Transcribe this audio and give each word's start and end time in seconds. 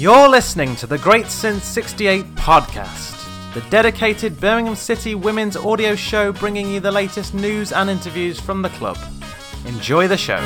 You're 0.00 0.30
listening 0.30 0.76
to 0.76 0.86
the 0.86 0.96
Great 0.96 1.26
Since 1.26 1.64
68 1.64 2.24
podcast, 2.34 3.52
the 3.52 3.60
dedicated 3.68 4.40
Birmingham 4.40 4.74
City 4.74 5.14
women's 5.14 5.58
audio 5.58 5.94
show 5.94 6.32
bringing 6.32 6.70
you 6.70 6.80
the 6.80 6.90
latest 6.90 7.34
news 7.34 7.70
and 7.70 7.90
interviews 7.90 8.40
from 8.40 8.62
the 8.62 8.70
club. 8.70 8.96
Enjoy 9.66 10.08
the 10.08 10.16
show. 10.16 10.38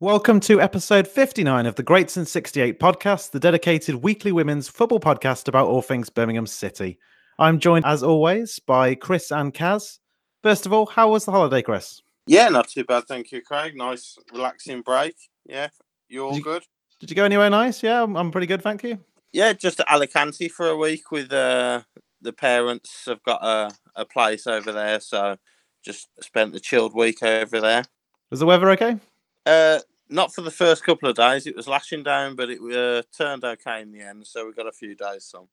Welcome 0.00 0.40
to 0.40 0.60
episode 0.60 1.06
59 1.06 1.66
of 1.66 1.76
the 1.76 1.84
Great 1.84 2.10
Since 2.10 2.32
68 2.32 2.80
podcast, 2.80 3.30
the 3.30 3.38
dedicated 3.38 4.02
weekly 4.02 4.32
women's 4.32 4.68
football 4.68 4.98
podcast 4.98 5.46
about 5.46 5.68
all 5.68 5.82
things 5.82 6.10
Birmingham 6.10 6.48
City. 6.48 6.98
I'm 7.38 7.60
joined, 7.60 7.84
as 7.84 8.02
always, 8.02 8.58
by 8.58 8.96
Chris 8.96 9.30
and 9.30 9.54
Kaz. 9.54 10.00
First 10.44 10.66
of 10.66 10.74
all, 10.74 10.84
how 10.84 11.08
was 11.10 11.24
the 11.24 11.30
holiday, 11.32 11.62
Chris? 11.62 12.02
Yeah, 12.26 12.50
not 12.50 12.68
too 12.68 12.84
bad, 12.84 13.04
thank 13.08 13.32
you, 13.32 13.40
Craig. 13.40 13.74
Nice, 13.74 14.18
relaxing 14.30 14.82
break. 14.82 15.14
Yeah, 15.46 15.68
you 16.06 16.22
all 16.22 16.32
Did 16.32 16.36
you- 16.36 16.44
good? 16.44 16.62
Did 17.00 17.08
you 17.08 17.16
go 17.16 17.24
anywhere 17.24 17.48
nice? 17.48 17.82
Yeah, 17.82 18.02
I'm, 18.02 18.14
I'm 18.14 18.30
pretty 18.30 18.46
good, 18.46 18.60
thank 18.60 18.82
you. 18.82 18.98
Yeah, 19.32 19.54
just 19.54 19.80
at 19.80 19.90
Alicante 19.90 20.48
for 20.50 20.68
a 20.68 20.76
week 20.76 21.10
with 21.10 21.32
uh, 21.32 21.80
the 22.20 22.34
parents. 22.34 23.04
have 23.06 23.22
got 23.22 23.42
a, 23.42 23.70
a 23.96 24.04
place 24.04 24.46
over 24.46 24.70
there, 24.70 25.00
so 25.00 25.38
just 25.82 26.08
spent 26.22 26.52
the 26.52 26.60
chilled 26.60 26.94
week 26.94 27.22
over 27.22 27.58
there. 27.62 27.84
Was 28.30 28.40
the 28.40 28.46
weather 28.46 28.70
okay? 28.72 28.98
Uh, 29.46 29.78
not 30.10 30.34
for 30.34 30.42
the 30.42 30.50
first 30.50 30.84
couple 30.84 31.08
of 31.08 31.16
days. 31.16 31.46
It 31.46 31.56
was 31.56 31.66
lashing 31.66 32.02
down, 32.02 32.36
but 32.36 32.50
it 32.50 32.60
uh, 32.60 33.02
turned 33.16 33.44
okay 33.44 33.80
in 33.80 33.92
the 33.92 34.02
end. 34.02 34.26
So 34.26 34.44
we 34.46 34.52
got 34.52 34.66
a 34.66 34.72
few 34.72 34.94
days. 34.94 35.24
So 35.24 35.48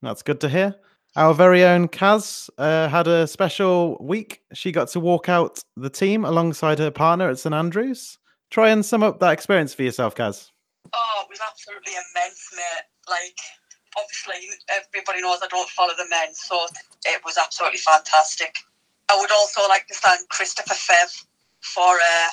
That's 0.00 0.22
good 0.22 0.40
to 0.42 0.48
hear. 0.48 0.76
Our 1.16 1.34
very 1.34 1.64
own 1.64 1.88
Kaz 1.88 2.48
uh, 2.58 2.88
had 2.88 3.08
a 3.08 3.26
special 3.26 3.96
week. 4.00 4.42
She 4.52 4.70
got 4.70 4.88
to 4.88 5.00
walk 5.00 5.28
out 5.28 5.60
the 5.76 5.90
team 5.90 6.24
alongside 6.24 6.78
her 6.78 6.90
partner 6.90 7.28
at 7.28 7.38
St 7.38 7.54
Andrews. 7.54 8.18
Try 8.50 8.70
and 8.70 8.84
sum 8.84 9.02
up 9.02 9.18
that 9.20 9.32
experience 9.32 9.74
for 9.74 9.82
yourself, 9.82 10.14
Kaz. 10.14 10.50
Oh, 10.92 11.22
it 11.22 11.28
was 11.28 11.40
absolutely 11.40 11.92
immense, 11.92 12.48
mate. 12.54 12.86
Like, 13.08 13.38
obviously, 13.96 14.48
everybody 14.70 15.20
knows 15.20 15.40
I 15.42 15.48
don't 15.48 15.68
follow 15.70 15.94
the 15.96 16.08
men, 16.08 16.34
so 16.34 16.66
it 17.04 17.20
was 17.24 17.36
absolutely 17.36 17.78
fantastic. 17.78 18.56
I 19.10 19.18
would 19.18 19.32
also 19.32 19.66
like 19.68 19.86
to 19.88 19.94
thank 19.94 20.28
Christopher 20.28 20.74
Fev 20.74 21.24
for 21.60 21.82
uh, 21.96 22.30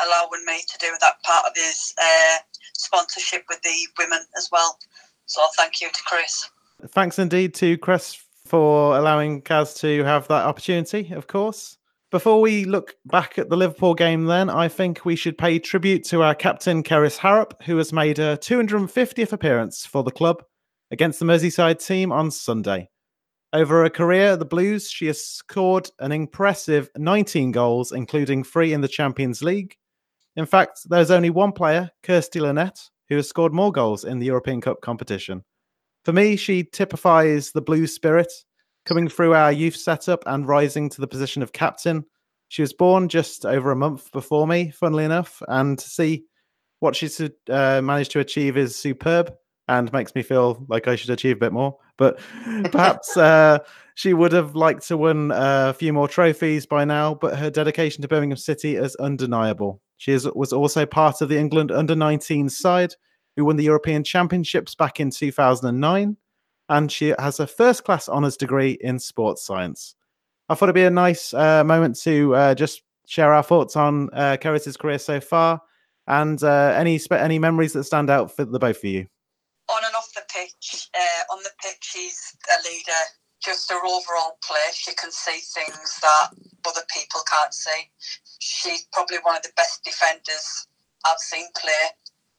allowing 0.00 0.44
me 0.46 0.62
to 0.66 0.78
do 0.78 0.90
that 1.00 1.22
part 1.22 1.46
of 1.46 1.52
his 1.54 1.94
uh, 2.00 2.38
sponsorship 2.74 3.44
with 3.48 3.60
the 3.62 3.76
women 3.98 4.24
as 4.36 4.48
well. 4.50 4.78
So 5.26 5.42
thank 5.56 5.80
you 5.80 5.88
to 5.88 6.02
Chris. 6.06 6.48
Thanks 6.88 7.18
indeed 7.18 7.54
to 7.54 7.78
Chris 7.78 8.22
for 8.44 8.96
allowing 8.96 9.42
Kaz 9.42 9.78
to 9.80 10.02
have 10.04 10.28
that 10.28 10.44
opportunity, 10.44 11.12
of 11.12 11.26
course. 11.26 11.78
Before 12.10 12.40
we 12.40 12.66
look 12.66 12.96
back 13.06 13.38
at 13.38 13.48
the 13.48 13.56
Liverpool 13.56 13.94
game, 13.94 14.26
then, 14.26 14.50
I 14.50 14.68
think 14.68 15.04
we 15.04 15.16
should 15.16 15.38
pay 15.38 15.58
tribute 15.58 16.04
to 16.04 16.22
our 16.22 16.34
captain, 16.34 16.82
Kerys 16.82 17.16
Harrop, 17.16 17.62
who 17.62 17.78
has 17.78 17.92
made 17.92 18.18
a 18.18 18.36
250th 18.36 19.32
appearance 19.32 19.86
for 19.86 20.02
the 20.02 20.10
club 20.10 20.42
against 20.90 21.20
the 21.20 21.24
Merseyside 21.24 21.82
team 21.84 22.12
on 22.12 22.30
Sunday. 22.30 22.90
Over 23.54 23.82
her 23.82 23.90
career 23.90 24.32
at 24.32 24.40
the 24.40 24.44
Blues, 24.44 24.90
she 24.90 25.06
has 25.06 25.24
scored 25.24 25.90
an 26.00 26.12
impressive 26.12 26.90
19 26.96 27.52
goals, 27.52 27.92
including 27.92 28.44
three 28.44 28.72
in 28.72 28.82
the 28.82 28.88
Champions 28.88 29.42
League. 29.42 29.76
In 30.36 30.46
fact, 30.46 30.80
there's 30.88 31.10
only 31.10 31.30
one 31.30 31.52
player, 31.52 31.90
Kirsty 32.02 32.40
Linnett, 32.40 32.90
who 33.08 33.16
has 33.16 33.28
scored 33.28 33.54
more 33.54 33.72
goals 33.72 34.04
in 34.04 34.18
the 34.18 34.26
European 34.26 34.60
Cup 34.60 34.80
competition. 34.82 35.44
For 36.04 36.12
me, 36.12 36.36
she 36.36 36.64
typifies 36.64 37.52
the 37.52 37.62
Blues 37.62 37.94
spirit, 37.94 38.32
coming 38.84 39.08
through 39.08 39.34
our 39.34 39.52
youth 39.52 39.76
setup 39.76 40.22
and 40.26 40.48
rising 40.48 40.88
to 40.90 41.00
the 41.00 41.06
position 41.06 41.42
of 41.42 41.52
captain. 41.52 42.04
She 42.48 42.62
was 42.62 42.72
born 42.72 43.08
just 43.08 43.46
over 43.46 43.70
a 43.70 43.76
month 43.76 44.10
before 44.12 44.46
me, 44.46 44.70
funnily 44.70 45.04
enough, 45.04 45.42
and 45.48 45.78
to 45.78 45.88
see 45.88 46.24
what 46.80 46.96
she's 46.96 47.20
uh, 47.20 47.80
managed 47.82 48.10
to 48.10 48.20
achieve 48.20 48.56
is 48.56 48.74
superb 48.74 49.32
and 49.68 49.92
makes 49.92 50.14
me 50.14 50.22
feel 50.22 50.66
like 50.68 50.88
I 50.88 50.96
should 50.96 51.10
achieve 51.10 51.36
a 51.36 51.40
bit 51.40 51.52
more. 51.52 51.78
But 51.96 52.18
perhaps 52.72 53.16
uh, 53.16 53.60
she 53.94 54.12
would 54.12 54.32
have 54.32 54.56
liked 54.56 54.86
to 54.88 54.96
win 54.96 55.30
a 55.32 55.72
few 55.72 55.92
more 55.92 56.08
trophies 56.08 56.66
by 56.66 56.84
now, 56.84 57.14
but 57.14 57.38
her 57.38 57.50
dedication 57.50 58.02
to 58.02 58.08
Birmingham 58.08 58.36
City 58.36 58.74
is 58.74 58.96
undeniable. 58.96 59.80
She 59.98 60.12
is, 60.12 60.28
was 60.34 60.52
also 60.52 60.84
part 60.84 61.20
of 61.20 61.28
the 61.28 61.38
England 61.38 61.70
under 61.70 61.94
19 61.94 62.48
side, 62.48 62.94
who 63.36 63.44
won 63.44 63.56
the 63.56 63.64
European 63.64 64.04
Championships 64.04 64.74
back 64.74 65.00
in 65.00 65.10
2009, 65.10 66.16
and 66.68 66.92
she 66.92 67.14
has 67.18 67.40
a 67.40 67.46
first 67.46 67.84
class 67.84 68.08
honours 68.08 68.36
degree 68.36 68.78
in 68.80 68.98
sports 68.98 69.44
science. 69.44 69.94
I 70.48 70.54
thought 70.54 70.66
it'd 70.66 70.74
be 70.74 70.84
a 70.84 70.90
nice 70.90 71.32
uh, 71.32 71.64
moment 71.64 71.98
to 72.02 72.34
uh, 72.34 72.54
just 72.54 72.82
share 73.06 73.32
our 73.32 73.42
thoughts 73.42 73.76
on 73.76 74.10
uh, 74.12 74.36
Kerys's 74.40 74.76
career 74.76 74.98
so 74.98 75.20
far 75.20 75.60
and 76.06 76.42
uh, 76.42 76.74
any 76.76 77.00
any 77.10 77.38
memories 77.38 77.72
that 77.74 77.84
stand 77.84 78.10
out 78.10 78.34
for 78.34 78.44
the 78.44 78.58
both 78.58 78.78
of 78.78 78.84
you. 78.84 79.06
On 79.68 79.84
and 79.84 79.94
off 79.94 80.12
the 80.14 80.22
pitch, 80.28 80.88
uh, 80.94 81.32
on 81.32 81.42
the 81.42 81.50
pitch, 81.62 81.78
she's 81.80 82.36
a 82.50 82.58
leader. 82.68 83.02
Just 83.42 83.70
her 83.70 83.78
overall 83.78 84.38
play, 84.46 84.70
she 84.72 84.94
can 84.94 85.10
see 85.10 85.38
things 85.40 85.98
that 86.00 86.28
other 86.68 86.82
people 86.94 87.20
can't 87.28 87.52
see. 87.52 87.90
She's 88.38 88.86
probably 88.92 89.18
one 89.22 89.36
of 89.36 89.42
the 89.42 89.52
best 89.56 89.82
defenders 89.82 90.68
I've 91.04 91.18
seen 91.18 91.46
play, 91.58 91.90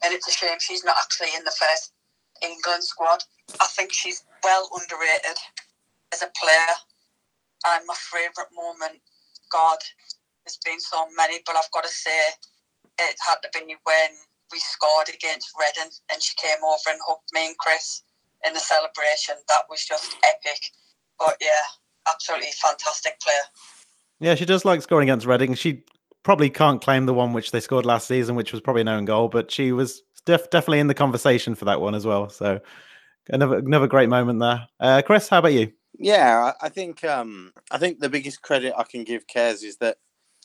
and 0.03 0.13
it's 0.13 0.27
a 0.27 0.31
shame 0.31 0.57
she's 0.59 0.83
not 0.83 0.95
actually 1.01 1.35
in 1.35 1.43
the 1.43 1.51
first 1.51 1.93
England 2.41 2.83
squad. 2.83 3.23
I 3.59 3.67
think 3.67 3.93
she's 3.93 4.23
well 4.43 4.69
underrated 4.73 5.37
as 6.13 6.21
a 6.21 6.31
player, 6.39 6.73
and 7.67 7.83
my 7.87 7.95
favourite 7.95 8.51
moment, 8.53 9.01
God, 9.51 9.79
there's 10.45 10.59
been 10.63 10.79
so 10.79 11.07
many, 11.15 11.39
but 11.45 11.55
I've 11.55 11.71
got 11.71 11.83
to 11.83 11.89
say, 11.89 12.19
it 12.99 13.15
had 13.25 13.37
to 13.43 13.49
be 13.53 13.75
when 13.83 14.11
we 14.51 14.59
scored 14.59 15.09
against 15.09 15.51
Reading 15.57 15.91
and 16.11 16.21
she 16.21 16.35
came 16.35 16.63
over 16.63 16.89
and 16.89 16.99
hugged 17.05 17.29
me 17.33 17.47
and 17.47 17.57
Chris 17.57 18.03
in 18.45 18.53
the 18.53 18.59
celebration. 18.59 19.35
That 19.49 19.63
was 19.69 19.83
just 19.83 20.15
epic. 20.23 20.59
But 21.17 21.37
yeah, 21.41 21.63
absolutely 22.07 22.51
fantastic 22.61 23.19
player. 23.19 23.47
Yeah, 24.19 24.35
she 24.35 24.45
does 24.45 24.65
like 24.65 24.81
scoring 24.81 25.09
against 25.09 25.25
Reading. 25.25 25.55
She 25.55 25.83
probably 26.23 26.49
can't 26.49 26.81
claim 26.81 27.05
the 27.05 27.13
one 27.13 27.33
which 27.33 27.51
they 27.51 27.59
scored 27.59 27.85
last 27.85 28.07
season, 28.07 28.35
which 28.35 28.51
was 28.51 28.61
probably 28.61 28.81
an 28.81 28.87
own 28.87 29.05
goal, 29.05 29.27
but 29.27 29.51
she 29.51 29.71
was 29.71 30.01
def- 30.25 30.49
definitely 30.49 30.79
in 30.79 30.87
the 30.87 30.93
conversation 30.93 31.55
for 31.55 31.65
that 31.65 31.81
one 31.81 31.95
as 31.95 32.05
well. 32.05 32.29
So 32.29 32.59
another 33.29 33.57
another 33.59 33.87
great 33.87 34.09
moment 34.09 34.39
there. 34.39 34.67
Uh, 34.79 35.01
Chris, 35.05 35.29
how 35.29 35.39
about 35.39 35.53
you? 35.53 35.71
yeah, 35.97 36.53
I 36.61 36.69
think 36.69 37.03
um, 37.03 37.53
I 37.71 37.77
think 37.77 37.99
the 37.99 38.09
biggest 38.09 38.41
credit 38.41 38.73
I 38.77 38.83
can 38.83 39.03
give 39.03 39.27
Kez 39.27 39.63
is 39.63 39.77
that 39.77 39.97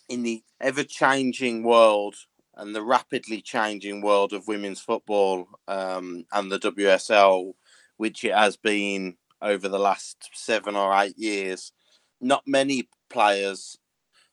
in 0.09 0.23
the 0.23 0.43
ever 0.61 0.85
changing 0.85 1.63
world 1.63 2.17
and 2.55 2.75
the 2.75 2.83
rapidly 2.83 3.41
changing 3.41 4.03
world 4.03 4.33
of 4.33 4.49
women's 4.49 4.81
football 4.81 5.47
um, 5.67 6.25
and 6.33 6.51
the 6.51 6.59
WSL, 6.59 7.53
which 7.97 8.25
it 8.25 8.35
has 8.35 8.57
been 8.57 9.17
over 9.41 9.69
the 9.69 9.79
last 9.79 10.29
seven 10.35 10.75
or 10.75 10.95
eight 11.01 11.17
years, 11.17 11.73
not 12.21 12.43
many 12.47 12.89
players, 13.09 13.79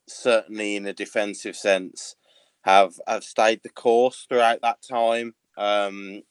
certainly 0.08 0.76
in 0.76 0.86
a 0.86 0.92
defensive 0.92 1.56
sense, 1.56 2.16
have 2.62 2.94
have 3.06 3.24
stayed 3.24 3.62
the 3.62 3.68
course 3.68 4.26
throughout 4.28 4.60
that 4.62 4.82
time. 4.82 5.34
Um, 5.56 6.22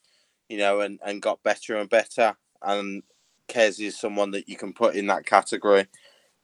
you 0.50 0.58
know, 0.58 0.82
and, 0.82 1.00
and 1.04 1.22
got 1.22 1.44
better 1.44 1.76
and 1.76 1.90
better. 1.90 2.38
And 2.62 3.04
Kez 3.48 3.80
is 3.80 4.00
someone 4.00 4.32
that 4.32 4.48
you 4.48 4.56
can 4.56 4.74
put 4.74 4.96
in 4.96 5.08
that 5.08 5.26
category. 5.26 5.88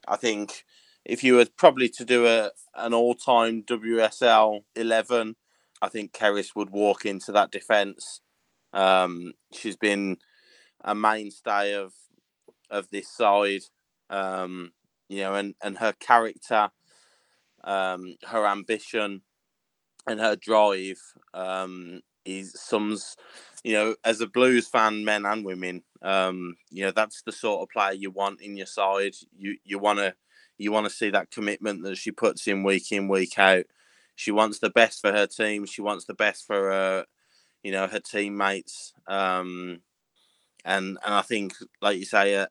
I 0.07 0.15
think 0.17 0.65
if 1.05 1.23
you 1.23 1.35
were 1.35 1.47
probably 1.57 1.89
to 1.89 2.05
do 2.05 2.27
a 2.27 2.51
an 2.75 2.93
all 2.93 3.15
time 3.15 3.63
WSL 3.63 4.61
eleven, 4.75 5.35
I 5.81 5.89
think 5.89 6.13
Kerys 6.13 6.55
would 6.55 6.69
walk 6.69 7.05
into 7.05 7.31
that 7.31 7.51
defence. 7.51 8.21
Um, 8.73 9.33
she's 9.53 9.75
been 9.75 10.17
a 10.83 10.95
mainstay 10.95 11.73
of 11.73 11.93
of 12.69 12.89
this 12.89 13.09
side, 13.09 13.61
um, 14.09 14.71
you 15.09 15.19
know, 15.19 15.35
and, 15.35 15.55
and 15.61 15.77
her 15.79 15.93
character, 15.93 16.69
um, 17.63 18.15
her 18.27 18.45
ambition, 18.45 19.21
and 20.07 20.19
her 20.19 20.35
drive 20.35 20.99
um, 21.33 22.01
is 22.25 22.53
sums, 22.59 23.15
you 23.63 23.73
know, 23.73 23.95
as 24.03 24.21
a 24.21 24.27
Blues 24.27 24.67
fan, 24.67 25.05
men 25.05 25.25
and 25.25 25.45
women, 25.45 25.83
um, 26.01 26.55
you 26.69 26.83
know, 26.83 26.91
that's 26.91 27.21
the 27.21 27.31
sort 27.31 27.61
of 27.61 27.69
player 27.69 27.93
you 27.93 28.11
want 28.11 28.41
in 28.41 28.57
your 28.57 28.65
side. 28.65 29.13
You 29.37 29.57
you 29.63 29.79
want 29.79 29.99
to 29.99 30.15
you 30.57 30.71
want 30.71 30.85
to 30.85 30.93
see 30.93 31.09
that 31.11 31.31
commitment 31.31 31.83
that 31.83 31.97
she 31.97 32.11
puts 32.11 32.47
in 32.47 32.63
week 32.63 32.91
in 32.91 33.07
week 33.07 33.37
out. 33.39 33.65
She 34.15 34.31
wants 34.31 34.59
the 34.59 34.69
best 34.69 35.01
for 35.01 35.11
her 35.11 35.27
team. 35.27 35.65
She 35.65 35.81
wants 35.81 36.05
the 36.05 36.13
best 36.13 36.45
for 36.45 36.71
her, 36.71 37.05
you 37.63 37.71
know, 37.71 37.87
her 37.87 37.99
teammates. 37.99 38.93
Um, 39.07 39.81
and 40.63 40.97
and 41.03 41.13
I 41.13 41.21
think, 41.21 41.53
like 41.81 41.97
you 41.97 42.05
say, 42.05 42.35
uh, 42.35 42.47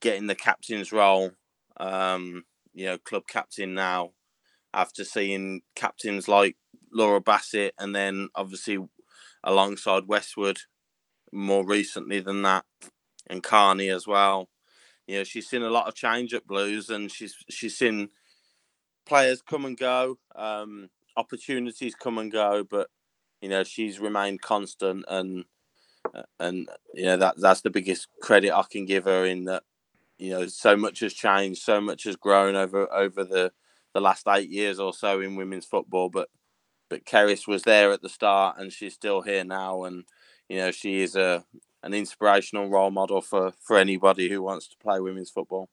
getting 0.00 0.26
the 0.26 0.34
captain's 0.34 0.92
role, 0.92 1.32
um, 1.78 2.44
you 2.74 2.86
know, 2.86 2.98
club 2.98 3.24
captain 3.26 3.74
now, 3.74 4.12
after 4.72 5.04
seeing 5.04 5.62
captains 5.74 6.28
like 6.28 6.56
Laura 6.92 7.20
Bassett, 7.20 7.74
and 7.78 7.94
then 7.94 8.28
obviously 8.34 8.78
alongside 9.42 10.06
Westwood, 10.06 10.60
more 11.32 11.64
recently 11.64 12.20
than 12.20 12.42
that, 12.42 12.64
and 13.28 13.42
Carney 13.42 13.88
as 13.88 14.06
well. 14.06 14.48
You 15.06 15.18
know, 15.18 15.24
she's 15.24 15.48
seen 15.48 15.62
a 15.62 15.70
lot 15.70 15.88
of 15.88 15.94
change 15.94 16.34
at 16.34 16.46
Blues, 16.46 16.88
and 16.88 17.10
she's 17.10 17.34
she's 17.48 17.76
seen 17.76 18.10
players 19.06 19.42
come 19.42 19.64
and 19.64 19.76
go, 19.76 20.18
um, 20.36 20.90
opportunities 21.16 21.94
come 21.94 22.18
and 22.18 22.30
go, 22.30 22.64
but 22.68 22.88
you 23.40 23.48
know 23.48 23.64
she's 23.64 23.98
remained 23.98 24.40
constant, 24.40 25.04
and 25.08 25.44
and 26.38 26.68
you 26.94 27.04
know 27.04 27.16
that 27.16 27.40
that's 27.40 27.62
the 27.62 27.70
biggest 27.70 28.08
credit 28.22 28.52
I 28.52 28.64
can 28.70 28.84
give 28.86 29.04
her 29.04 29.24
in 29.24 29.44
that. 29.44 29.64
You 30.20 30.30
know, 30.32 30.46
so 30.48 30.76
much 30.76 31.00
has 31.00 31.14
changed, 31.14 31.62
so 31.62 31.80
much 31.80 32.04
has 32.04 32.16
grown 32.16 32.54
over 32.54 32.92
over 32.92 33.24
the 33.24 33.52
the 33.94 34.00
last 34.00 34.26
eight 34.28 34.50
years 34.50 34.78
or 34.78 34.92
so 34.92 35.20
in 35.20 35.34
women's 35.34 35.64
football, 35.64 36.10
but 36.10 36.28
but 36.90 37.06
Kerys 37.06 37.48
was 37.48 37.62
there 37.62 37.90
at 37.92 38.02
the 38.02 38.08
start, 38.08 38.58
and 38.58 38.70
she's 38.70 38.92
still 38.92 39.22
here 39.22 39.44
now, 39.44 39.84
and 39.84 40.04
you 40.48 40.58
know 40.58 40.72
she 40.72 41.00
is 41.00 41.16
a 41.16 41.44
an 41.82 41.94
inspirational 41.94 42.68
role 42.68 42.90
model 42.90 43.22
for 43.22 43.52
for 43.60 43.78
anybody 43.78 44.28
who 44.28 44.42
wants 44.42 44.68
to 44.68 44.76
play 44.76 45.00
women's 45.00 45.30
football. 45.30 45.70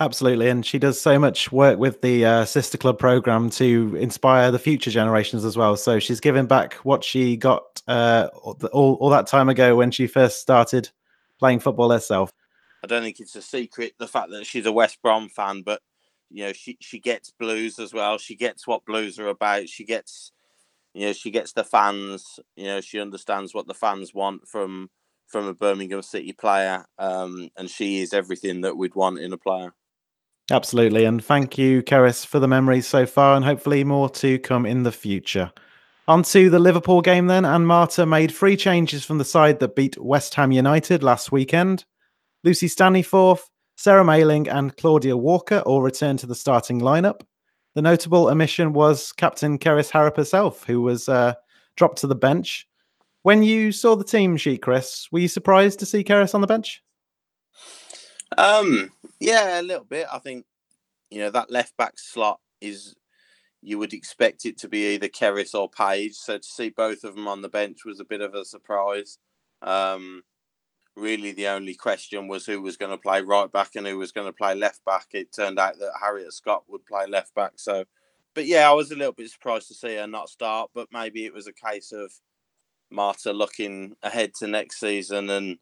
Absolutely, 0.00 0.48
and 0.48 0.66
she 0.66 0.78
does 0.78 1.00
so 1.00 1.18
much 1.18 1.52
work 1.52 1.78
with 1.78 2.00
the 2.00 2.24
uh, 2.24 2.44
sister 2.46 2.76
club 2.76 2.98
program 2.98 3.50
to 3.50 3.94
inspire 4.00 4.50
the 4.50 4.58
future 4.58 4.90
generations 4.90 5.44
as 5.44 5.56
well. 5.56 5.76
So 5.76 6.00
she's 6.00 6.20
giving 6.20 6.46
back 6.46 6.74
what 6.82 7.04
she 7.04 7.36
got 7.36 7.82
uh, 7.86 8.28
all 8.72 8.94
all 8.94 9.10
that 9.10 9.28
time 9.28 9.48
ago 9.48 9.76
when 9.76 9.92
she 9.92 10.08
first 10.08 10.40
started 10.40 10.90
playing 11.38 11.60
football 11.60 11.90
herself. 11.90 12.32
I 12.82 12.86
don't 12.86 13.02
think 13.02 13.20
it's 13.20 13.36
a 13.36 13.42
secret 13.42 13.94
the 13.98 14.08
fact 14.08 14.30
that 14.30 14.46
she's 14.46 14.66
a 14.66 14.72
West 14.72 15.00
Brom 15.02 15.28
fan, 15.28 15.62
but 15.62 15.82
you 16.30 16.44
know 16.44 16.52
she 16.52 16.76
she 16.80 16.98
gets 16.98 17.30
blues 17.30 17.78
as 17.78 17.92
well. 17.92 18.18
She 18.18 18.36
gets 18.36 18.66
what 18.66 18.84
blues 18.84 19.18
are 19.18 19.28
about. 19.28 19.68
She 19.68 19.84
gets 19.84 20.32
you 20.94 21.06
know 21.06 21.12
she 21.12 21.30
gets 21.30 21.52
the 21.52 21.64
fans. 21.64 22.40
You 22.56 22.66
know 22.66 22.80
she 22.80 23.00
understands 23.00 23.54
what 23.54 23.66
the 23.66 23.74
fans 23.74 24.14
want 24.14 24.48
from 24.48 24.90
from 25.26 25.46
a 25.46 25.54
Birmingham 25.54 26.02
City 26.02 26.32
player, 26.32 26.86
um, 26.98 27.50
and 27.56 27.70
she 27.70 28.00
is 28.00 28.12
everything 28.12 28.62
that 28.62 28.76
we'd 28.76 28.94
want 28.94 29.20
in 29.20 29.32
a 29.32 29.38
player. 29.38 29.72
Absolutely. 30.50 31.04
And 31.04 31.24
thank 31.24 31.56
you, 31.56 31.82
Kerys, 31.82 32.26
for 32.26 32.40
the 32.40 32.48
memories 32.48 32.86
so 32.86 33.06
far, 33.06 33.36
and 33.36 33.44
hopefully 33.44 33.84
more 33.84 34.10
to 34.10 34.38
come 34.40 34.66
in 34.66 34.82
the 34.82 34.92
future. 34.92 35.52
On 36.08 36.24
to 36.24 36.50
the 36.50 36.58
Liverpool 36.58 37.02
game 37.02 37.28
then, 37.28 37.44
and 37.44 37.68
Marta 37.68 38.04
made 38.04 38.32
three 38.32 38.56
changes 38.56 39.04
from 39.04 39.18
the 39.18 39.24
side 39.24 39.60
that 39.60 39.76
beat 39.76 39.96
West 39.96 40.34
Ham 40.34 40.50
United 40.50 41.04
last 41.04 41.30
weekend. 41.30 41.84
Lucy 42.44 42.68
Staniforth, 42.68 43.42
Sarah 43.76 44.04
Mayling, 44.04 44.48
and 44.52 44.76
Claudia 44.76 45.16
Walker 45.16 45.60
all 45.60 45.82
returned 45.82 46.18
to 46.20 46.26
the 46.26 46.34
starting 46.34 46.80
lineup. 46.80 47.22
The 47.74 47.82
notable 47.82 48.28
omission 48.28 48.72
was 48.72 49.12
captain 49.12 49.58
Kerys 49.58 49.90
Harrop 49.90 50.16
herself, 50.16 50.64
who 50.64 50.82
was 50.82 51.08
uh, 51.08 51.34
dropped 51.76 51.98
to 51.98 52.06
the 52.06 52.14
bench. 52.14 52.66
When 53.22 53.42
you 53.42 53.70
saw 53.70 53.96
the 53.96 54.04
team 54.04 54.36
sheet, 54.36 54.62
Chris, 54.62 55.08
were 55.12 55.18
you 55.20 55.28
surprised 55.28 55.78
to 55.80 55.86
see 55.86 56.02
Kerys 56.02 56.34
on 56.34 56.40
the 56.40 56.46
bench? 56.46 56.82
Um, 58.36 58.90
yeah, 59.18 59.60
a 59.60 59.62
little 59.62 59.84
bit. 59.84 60.06
I 60.10 60.18
think 60.18 60.46
you 61.10 61.20
know 61.20 61.30
that 61.30 61.50
left 61.50 61.76
back 61.76 61.98
slot 61.98 62.40
is 62.60 62.94
you 63.62 63.78
would 63.78 63.92
expect 63.92 64.46
it 64.46 64.58
to 64.58 64.68
be 64.68 64.94
either 64.94 65.08
Kerys 65.08 65.54
or 65.54 65.68
Paige. 65.68 66.14
So 66.14 66.38
to 66.38 66.44
see 66.44 66.70
both 66.70 67.04
of 67.04 67.14
them 67.14 67.28
on 67.28 67.42
the 67.42 67.48
bench 67.48 67.84
was 67.84 68.00
a 68.00 68.04
bit 68.04 68.20
of 68.20 68.34
a 68.34 68.44
surprise. 68.44 69.18
Um, 69.62 70.22
really, 71.00 71.32
the 71.32 71.48
only 71.48 71.74
question 71.74 72.28
was 72.28 72.46
who 72.46 72.60
was 72.62 72.76
going 72.76 72.92
to 72.92 72.98
play 72.98 73.22
right 73.22 73.50
back 73.50 73.74
and 73.74 73.86
who 73.86 73.98
was 73.98 74.12
going 74.12 74.26
to 74.26 74.32
play 74.32 74.54
left 74.54 74.84
back. 74.84 75.06
It 75.12 75.32
turned 75.32 75.58
out 75.58 75.78
that 75.78 75.92
Harriet 76.00 76.32
Scott 76.32 76.64
would 76.68 76.86
play 76.86 77.06
left 77.08 77.34
back. 77.34 77.52
So, 77.56 77.84
but 78.34 78.46
yeah, 78.46 78.70
I 78.70 78.72
was 78.74 78.90
a 78.90 78.96
little 78.96 79.12
bit 79.12 79.30
surprised 79.30 79.68
to 79.68 79.74
see 79.74 79.96
her 79.96 80.06
not 80.06 80.28
start. 80.28 80.70
But 80.74 80.88
maybe 80.92 81.24
it 81.24 81.34
was 81.34 81.46
a 81.46 81.52
case 81.52 81.92
of 81.92 82.12
Marta 82.90 83.32
looking 83.32 83.96
ahead 84.02 84.34
to 84.34 84.46
next 84.46 84.80
season 84.80 85.30
and 85.30 85.58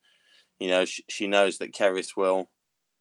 you 0.59 0.69
know 0.69 0.85
she, 0.85 1.05
she 1.09 1.27
knows 1.27 1.59
that 1.59 1.75
Kerys 1.75 2.17
will 2.17 2.51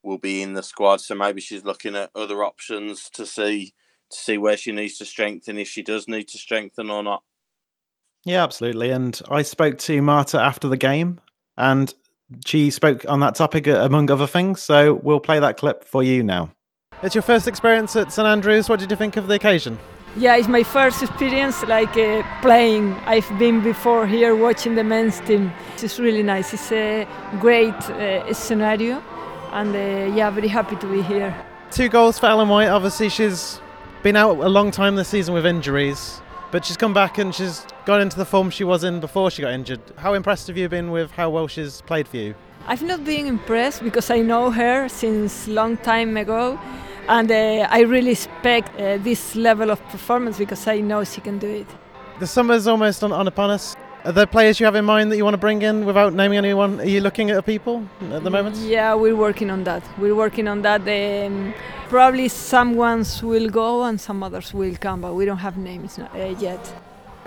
will 0.04 0.18
be 0.18 0.42
in 0.42 0.54
the 0.54 0.64
squad. 0.64 1.02
So 1.02 1.16
maybe 1.16 1.42
she's 1.42 1.66
looking 1.66 1.96
at 1.96 2.12
other 2.16 2.44
options 2.44 3.10
to 3.12 3.26
see 3.26 3.74
to 4.10 4.18
see 4.18 4.38
where 4.38 4.58
she 4.58 4.72
needs 4.72 4.98
to 4.98 5.06
strengthen 5.06 5.58
if 5.58 5.68
she 5.68 5.84
does 5.84 6.08
need 6.08 6.28
to 6.30 6.38
strengthen 6.38 6.90
or 6.90 7.04
not. 7.04 7.24
Yeah, 8.24 8.44
absolutely. 8.44 8.92
And 8.92 9.20
I 9.30 9.42
spoke 9.42 9.78
to 9.80 10.02
Marta 10.02 10.40
after 10.40 10.68
the 10.68 10.78
game, 10.78 11.20
and 11.58 11.94
she 12.46 12.70
spoke 12.70 13.06
on 13.08 13.20
that 13.22 13.36
topic 13.36 13.68
uh, 13.68 13.80
among 13.82 14.12
other 14.12 14.28
things. 14.28 14.62
So 14.62 14.96
we'll 14.96 15.20
play 15.20 15.40
that 15.40 15.58
clip 15.58 15.84
for 15.84 16.04
you 16.04 16.24
now. 16.24 16.52
It's 17.04 17.14
your 17.14 17.22
first 17.22 17.48
experience 17.48 17.96
at 17.96 18.12
St 18.12 18.28
Andrews. 18.28 18.70
What 18.70 18.80
did 18.80 18.90
you 18.90 18.98
think 18.98 19.18
of 19.18 19.28
the 19.28 19.36
occasion? 19.36 19.78
Yeah, 20.16 20.36
it's 20.36 20.48
my 20.48 20.64
first 20.64 21.04
experience 21.04 21.64
like 21.68 21.96
uh, 21.96 22.24
playing. 22.42 22.94
I've 23.06 23.30
been 23.38 23.62
before 23.62 24.08
here 24.08 24.36
watching 24.36 24.74
the 24.74 24.84
men's 24.84 25.20
team. 25.20 25.52
It's 25.76 26.00
really 26.00 26.24
nice. 26.24 26.54
It's 26.54 26.72
a 26.72 27.08
great 27.40 27.76
uh, 27.76 28.34
scenario 28.34 29.04
and 29.52 29.76
uh, 29.76 30.16
yeah, 30.16 30.30
very 30.30 30.48
happy 30.48 30.76
to 30.78 30.88
be 30.88 31.02
here. 31.02 31.36
Two 31.72 31.90
goals 31.90 32.18
for 32.18 32.28
Ellen 32.28 32.50
White. 32.50 32.68
Obviously, 32.68 33.10
she's 33.10 33.62
been 34.02 34.16
out 34.16 34.38
a 34.38 34.50
long 34.50 34.72
time 34.72 34.96
this 34.96 35.10
season 35.10 35.34
with 35.34 35.46
injuries, 35.46 36.22
but 36.52 36.66
she's 36.66 36.78
come 36.78 36.94
back 36.94 37.18
and 37.18 37.34
she's 37.34 37.66
gone 37.88 38.02
into 38.02 38.18
the 38.18 38.26
form 38.26 38.50
she 38.50 38.66
was 38.66 38.84
in 38.84 39.00
before 39.00 39.32
she 39.32 39.42
got 39.42 39.54
injured. 39.54 39.80
How 39.96 40.14
impressed 40.14 40.48
have 40.48 40.58
you 40.58 40.68
been 40.68 40.92
with 40.92 41.10
how 41.12 41.30
well 41.30 41.48
she's 41.48 41.80
played 41.84 42.06
for 42.06 42.18
you? 42.18 42.36
I've 42.68 42.84
not 42.84 43.06
been 43.06 43.28
impressed 43.28 43.82
because 43.82 44.10
I 44.12 44.20
know 44.20 44.52
her 44.52 44.90
since 44.90 45.48
long 45.48 45.78
time 45.78 46.18
ago, 46.18 46.60
and 47.08 47.32
uh, 47.32 47.66
I 47.72 47.84
really 47.84 48.12
expect 48.12 48.78
uh, 48.78 48.98
this 48.98 49.38
level 49.38 49.72
of 49.72 49.82
performance 49.88 50.38
because 50.38 50.68
I 50.68 50.82
know 50.82 51.06
she 51.06 51.22
can 51.22 51.40
do 51.40 51.48
it. 51.48 51.68
The 52.20 52.28
summer's 52.28 52.68
almost 52.68 53.06
on, 53.06 53.14
on 53.14 53.26
upon 53.26 53.52
us. 53.52 53.74
Are 54.04 54.12
there 54.12 54.28
players 54.28 54.60
you 54.60 54.66
have 54.66 54.76
in 54.76 54.84
mind 54.84 55.10
that 55.12 55.18
you 55.18 55.24
want 55.24 55.36
to 55.36 55.46
bring 55.48 55.62
in 55.62 55.86
without 55.86 56.14
naming 56.14 56.40
anyone? 56.40 56.82
Are 56.82 56.86
you 56.96 57.00
looking 57.00 57.30
at 57.30 57.46
people 57.46 57.88
at 58.12 58.22
the 58.22 58.30
moment? 58.30 58.58
Yeah, 58.58 58.96
we're 58.96 59.16
working 59.16 59.50
on 59.50 59.64
that. 59.64 59.84
We're 59.98 60.16
working 60.16 60.50
on 60.50 60.62
that. 60.64 60.82
Um, 60.82 61.54
probably 61.88 62.28
some 62.28 62.76
ones 62.76 63.24
will 63.24 63.50
go 63.50 63.84
and 63.84 64.00
some 64.00 64.24
others 64.24 64.54
will 64.54 64.76
come, 64.76 65.00
but 65.00 65.14
we 65.14 65.24
don't 65.24 65.38
have 65.38 65.56
names 65.56 66.00
uh, 66.00 66.36
yet. 66.38 66.74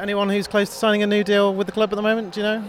Anyone 0.00 0.30
who's 0.30 0.46
close 0.46 0.70
to 0.70 0.74
signing 0.74 1.02
a 1.02 1.06
new 1.06 1.22
deal 1.22 1.54
with 1.54 1.66
the 1.66 1.72
club 1.72 1.92
at 1.92 1.96
the 1.96 2.02
moment? 2.02 2.32
Do 2.32 2.40
you 2.40 2.44
know? 2.44 2.64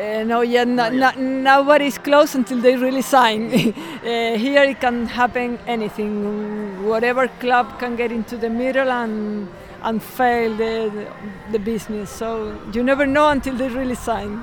Uh, 0.00 0.24
no, 0.24 0.40
yet 0.40 0.66
no, 0.66 0.88
no, 0.88 1.10
nobody's 1.12 1.98
close 1.98 2.34
until 2.34 2.62
they 2.62 2.76
really 2.76 3.02
sign. 3.02 3.52
uh, 3.52 4.38
here 4.38 4.64
it 4.64 4.80
can 4.80 5.04
happen 5.04 5.58
anything. 5.66 6.82
Whatever 6.86 7.28
club 7.28 7.78
can 7.78 7.94
get 7.94 8.10
into 8.10 8.38
the 8.38 8.48
middle 8.48 8.90
and 8.90 9.48
and 9.82 10.02
fail 10.02 10.56
the, 10.56 11.06
the 11.52 11.58
business. 11.58 12.08
So 12.10 12.58
you 12.72 12.82
never 12.82 13.04
know 13.06 13.28
until 13.28 13.54
they 13.54 13.68
really 13.68 13.94
sign. 13.94 14.42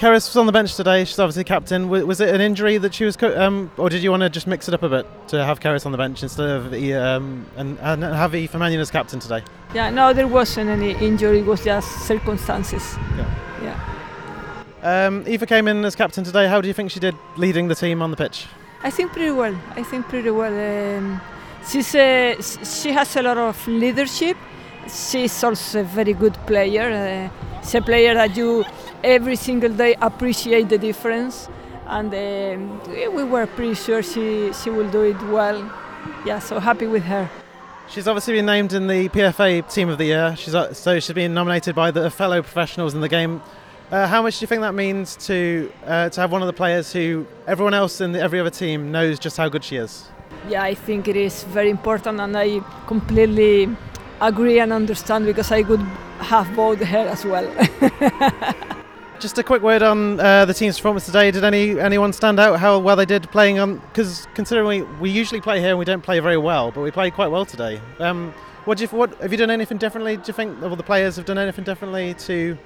Kerys 0.00 0.26
was 0.28 0.36
on 0.38 0.46
the 0.46 0.52
bench 0.52 0.76
today. 0.76 1.04
She's 1.04 1.18
obviously 1.18 1.44
captain. 1.44 1.90
Was 1.90 2.22
it 2.22 2.34
an 2.34 2.40
injury 2.40 2.78
that 2.78 2.94
she 2.94 3.04
was, 3.04 3.18
co- 3.18 3.38
um, 3.38 3.70
or 3.76 3.90
did 3.90 4.02
you 4.02 4.10
want 4.10 4.22
to 4.22 4.30
just 4.30 4.46
mix 4.46 4.66
it 4.66 4.72
up 4.72 4.82
a 4.82 4.88
bit 4.88 5.06
to 5.28 5.44
have 5.44 5.60
Kerys 5.60 5.84
on 5.84 5.92
the 5.92 5.98
bench 5.98 6.22
instead 6.22 6.48
of 6.48 6.72
um, 6.72 7.44
and, 7.58 7.78
and 7.80 8.02
have 8.02 8.34
Aoife 8.34 8.54
Mannion 8.54 8.80
as 8.80 8.90
captain 8.90 9.20
today? 9.20 9.42
Yeah, 9.74 9.90
no, 9.90 10.14
there 10.14 10.26
wasn't 10.26 10.70
any 10.70 10.92
injury. 11.04 11.40
It 11.40 11.44
was 11.44 11.62
just 11.62 11.86
circumstances. 12.06 12.96
Yeah. 13.14 13.74
Yeah. 14.82 15.06
Um, 15.06 15.22
Aoife 15.26 15.46
came 15.46 15.68
in 15.68 15.84
as 15.84 15.94
captain 15.94 16.24
today. 16.24 16.48
How 16.48 16.62
do 16.62 16.68
you 16.68 16.72
think 16.72 16.90
she 16.90 17.00
did 17.00 17.14
leading 17.36 17.68
the 17.68 17.74
team 17.74 18.00
on 18.00 18.10
the 18.10 18.16
pitch? 18.16 18.46
I 18.82 18.88
think 18.88 19.12
pretty 19.12 19.32
well. 19.32 19.54
I 19.76 19.82
think 19.82 20.08
pretty 20.08 20.30
well. 20.30 20.96
Um, 20.96 21.20
she's 21.68 21.94
a, 21.94 22.38
she 22.40 22.90
has 22.92 23.14
a 23.16 23.22
lot 23.22 23.36
of 23.36 23.68
leadership. 23.68 24.38
She's 24.88 25.44
also 25.44 25.80
a 25.80 25.84
very 25.84 26.14
good 26.14 26.38
player. 26.46 27.30
Uh, 27.30 27.60
she's 27.60 27.74
a 27.74 27.82
player 27.82 28.14
that 28.14 28.34
you 28.34 28.64
every 29.02 29.36
single 29.36 29.72
day 29.72 29.94
appreciate 30.00 30.68
the 30.68 30.78
difference, 30.78 31.48
and 31.86 32.12
um, 32.14 33.14
we 33.14 33.24
were 33.24 33.46
pretty 33.46 33.74
sure 33.74 34.02
she 34.02 34.52
she 34.52 34.70
will 34.70 34.90
do 34.90 35.02
it 35.02 35.20
well. 35.24 35.58
Yeah, 36.24 36.38
so 36.38 36.60
happy 36.60 36.86
with 36.86 37.04
her. 37.04 37.28
She's 37.88 38.06
obviously 38.06 38.34
been 38.34 38.46
named 38.46 38.72
in 38.72 38.86
the 38.86 39.08
PFA 39.08 39.72
Team 39.72 39.88
of 39.88 39.98
the 39.98 40.04
Year. 40.04 40.34
She's 40.36 40.54
uh, 40.54 40.72
so 40.72 41.00
she's 41.00 41.14
been 41.14 41.34
nominated 41.34 41.74
by 41.74 41.90
the 41.90 42.10
fellow 42.10 42.42
professionals 42.42 42.94
in 42.94 43.00
the 43.00 43.08
game. 43.08 43.42
Uh, 43.90 44.06
how 44.06 44.22
much 44.22 44.38
do 44.38 44.44
you 44.44 44.46
think 44.46 44.60
that 44.60 44.74
means 44.74 45.16
to 45.26 45.72
uh, 45.84 46.08
to 46.10 46.20
have 46.20 46.30
one 46.30 46.42
of 46.42 46.46
the 46.46 46.52
players 46.52 46.92
who 46.92 47.26
everyone 47.46 47.74
else 47.74 48.00
in 48.00 48.12
the, 48.12 48.20
every 48.20 48.38
other 48.38 48.50
team 48.50 48.92
knows 48.92 49.18
just 49.18 49.36
how 49.36 49.48
good 49.48 49.64
she 49.64 49.76
is? 49.76 50.10
yeah, 50.48 50.62
I 50.62 50.74
think 50.74 51.08
it 51.08 51.16
is 51.16 51.44
very 51.44 51.70
important, 51.70 52.20
and 52.20 52.36
I 52.36 52.60
completely 52.86 53.68
agree 54.20 54.60
and 54.60 54.72
understand 54.72 55.26
because 55.26 55.50
I 55.52 55.62
could 55.62 55.80
have 56.20 56.54
both 56.54 56.80
her 56.80 57.08
as 57.08 57.24
well. 57.24 57.48
Just 59.20 59.36
a 59.36 59.42
quick 59.42 59.60
word 59.60 59.82
on 59.82 60.18
uh, 60.18 60.46
the 60.46 60.54
team's 60.54 60.78
performance 60.78 61.04
today. 61.04 61.30
Did 61.30 61.44
any 61.44 61.78
anyone 61.78 62.10
stand 62.14 62.40
out 62.40 62.58
how 62.58 62.78
well 62.78 62.96
they 62.96 63.04
did 63.04 63.30
playing 63.30 63.58
on? 63.58 63.76
Because 63.76 64.26
considering 64.32 64.66
we, 64.66 64.82
we 64.98 65.10
usually 65.10 65.42
play 65.42 65.60
here 65.60 65.68
and 65.68 65.78
we 65.78 65.84
don't 65.84 66.00
play 66.00 66.20
very 66.20 66.38
well, 66.38 66.70
but 66.70 66.80
we 66.80 66.90
played 66.90 67.12
quite 67.12 67.26
well 67.26 67.44
today. 67.44 67.82
Um, 67.98 68.32
what 68.64 68.78
do 68.78 68.84
you 68.84 68.88
what 68.88 69.14
have 69.20 69.30
you 69.30 69.36
done 69.36 69.50
anything 69.50 69.76
differently? 69.76 70.16
Do 70.16 70.22
you 70.28 70.32
think 70.32 70.58
well, 70.62 70.74
the 70.74 70.82
players 70.82 71.16
have 71.16 71.26
done 71.26 71.36
anything 71.36 71.64
differently 71.64 72.14
to 72.14 72.56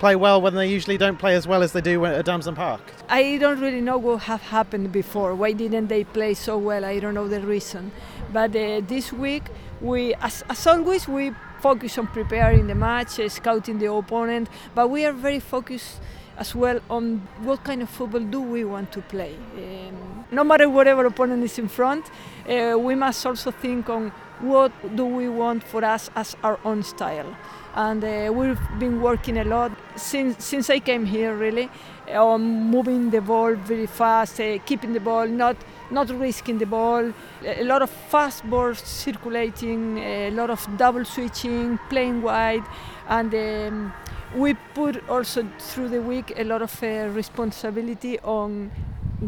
play 0.00 0.14
well 0.14 0.42
when 0.42 0.54
they 0.54 0.68
usually 0.68 0.98
don't 0.98 1.18
play 1.18 1.34
as 1.34 1.46
well 1.46 1.62
as 1.62 1.72
they 1.72 1.80
do 1.80 2.04
at 2.04 2.26
Damson 2.26 2.54
Park? 2.54 2.82
I 3.08 3.38
don't 3.38 3.60
really 3.60 3.80
know 3.80 3.96
what 3.96 4.24
have 4.24 4.42
happened 4.42 4.92
before. 4.92 5.34
Why 5.34 5.52
didn't 5.52 5.86
they 5.86 6.04
play 6.04 6.34
so 6.34 6.58
well? 6.58 6.84
I 6.84 6.98
don't 6.98 7.14
know 7.14 7.26
the 7.26 7.40
reason. 7.40 7.90
But 8.34 8.54
uh, 8.54 8.82
this 8.86 9.14
week, 9.14 9.44
we, 9.80 10.12
as, 10.16 10.44
as 10.50 10.66
always, 10.66 11.08
we 11.08 11.32
focus 11.62 11.96
on 11.98 12.08
preparing 12.08 12.66
the 12.66 12.74
match, 12.74 13.20
uh, 13.20 13.28
scouting 13.28 13.78
the 13.78 13.90
opponent, 13.90 14.48
but 14.74 14.90
we 14.90 15.06
are 15.06 15.12
very 15.12 15.40
focused 15.40 16.00
as 16.36 16.54
well 16.54 16.80
on 16.90 17.18
what 17.42 17.62
kind 17.62 17.82
of 17.82 17.88
football 17.88 18.20
do 18.20 18.40
we 18.40 18.64
want 18.64 18.90
to 18.90 19.00
play. 19.02 19.34
Um, 19.56 20.24
no 20.30 20.42
matter 20.42 20.68
whatever 20.68 21.06
opponent 21.06 21.44
is 21.44 21.58
in 21.58 21.68
front, 21.68 22.10
uh, 22.48 22.76
we 22.78 22.94
must 22.94 23.24
also 23.24 23.50
think 23.50 23.88
on 23.88 24.12
what 24.40 24.72
do 24.96 25.04
we 25.04 25.28
want 25.28 25.62
for 25.62 25.84
us 25.84 26.10
as 26.16 26.36
our 26.42 26.58
own 26.64 26.82
style. 26.82 27.36
And 27.74 28.02
uh, 28.04 28.32
we've 28.34 28.60
been 28.78 29.00
working 29.00 29.38
a 29.38 29.44
lot 29.44 29.72
since 29.96 30.44
since 30.44 30.68
I 30.68 30.80
came 30.80 31.06
here, 31.06 31.34
really, 31.34 31.70
on 32.14 32.42
moving 32.42 33.10
the 33.10 33.20
ball 33.20 33.54
very 33.54 33.86
fast, 33.86 34.40
uh, 34.40 34.58
keeping 34.66 34.92
the 34.92 35.00
ball, 35.00 35.26
not 35.26 35.56
not 35.90 36.08
risking 36.10 36.58
the 36.58 36.66
ball, 36.66 37.12
a 37.44 37.64
lot 37.64 37.82
of 37.82 37.90
fast 37.90 38.48
balls 38.48 38.78
circulating, 38.80 39.98
a 39.98 40.30
lot 40.30 40.50
of 40.50 40.66
double 40.76 41.04
switching, 41.04 41.78
playing 41.88 42.22
wide, 42.22 42.64
and. 43.08 43.34
Um, 43.34 43.92
we 44.34 44.54
put 44.74 45.06
also 45.10 45.46
through 45.58 45.90
the 45.90 46.00
week 46.00 46.32
a 46.36 46.44
lot 46.44 46.62
of 46.62 46.82
uh, 46.82 47.08
responsibility 47.12 48.18
on 48.20 48.70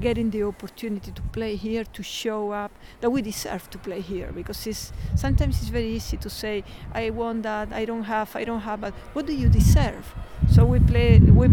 getting 0.01 0.31
the 0.31 0.43
opportunity 0.43 1.13
to 1.13 1.23
play 1.23 1.55
here 1.57 1.85
to 1.85 2.03
show 2.03 2.51
up 2.51 2.73
that 3.01 3.11
we 3.11 3.23
deserve 3.23 3.69
to 3.71 3.79
play 3.79 4.01
here 4.01 4.33
because 4.33 4.67
it's 4.67 4.93
sometimes 5.15 5.61
it's 5.61 5.69
very 5.69 5.87
easy 5.89 6.17
to 6.17 6.29
say 6.29 6.65
i 6.95 7.11
want 7.11 7.43
that 7.43 7.73
i 7.73 7.85
don't 7.85 8.05
have 8.05 8.35
i 8.35 8.45
don't 8.45 8.61
have 8.61 8.81
but 8.81 8.93
what 9.13 9.27
do 9.27 9.33
you 9.33 9.49
deserve 9.49 10.15
so 10.51 10.65
we 10.65 10.81
play 10.81 11.19
we 11.21 11.49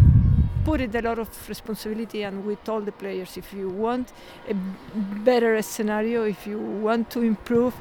put 0.64 0.82
it 0.82 0.94
a 0.96 1.02
lot 1.02 1.20
of 1.20 1.30
responsibility 1.50 2.24
and 2.24 2.46
we 2.46 2.56
told 2.58 2.86
the 2.86 2.92
players. 2.92 3.38
If 3.38 3.54
you 3.54 3.70
want 3.70 4.12
a 4.50 4.54
better 4.54 5.62
scenario 5.62 6.24
if 6.24 6.46
you 6.48 6.60
want 6.60 7.10
to 7.12 7.22
improve 7.22 7.74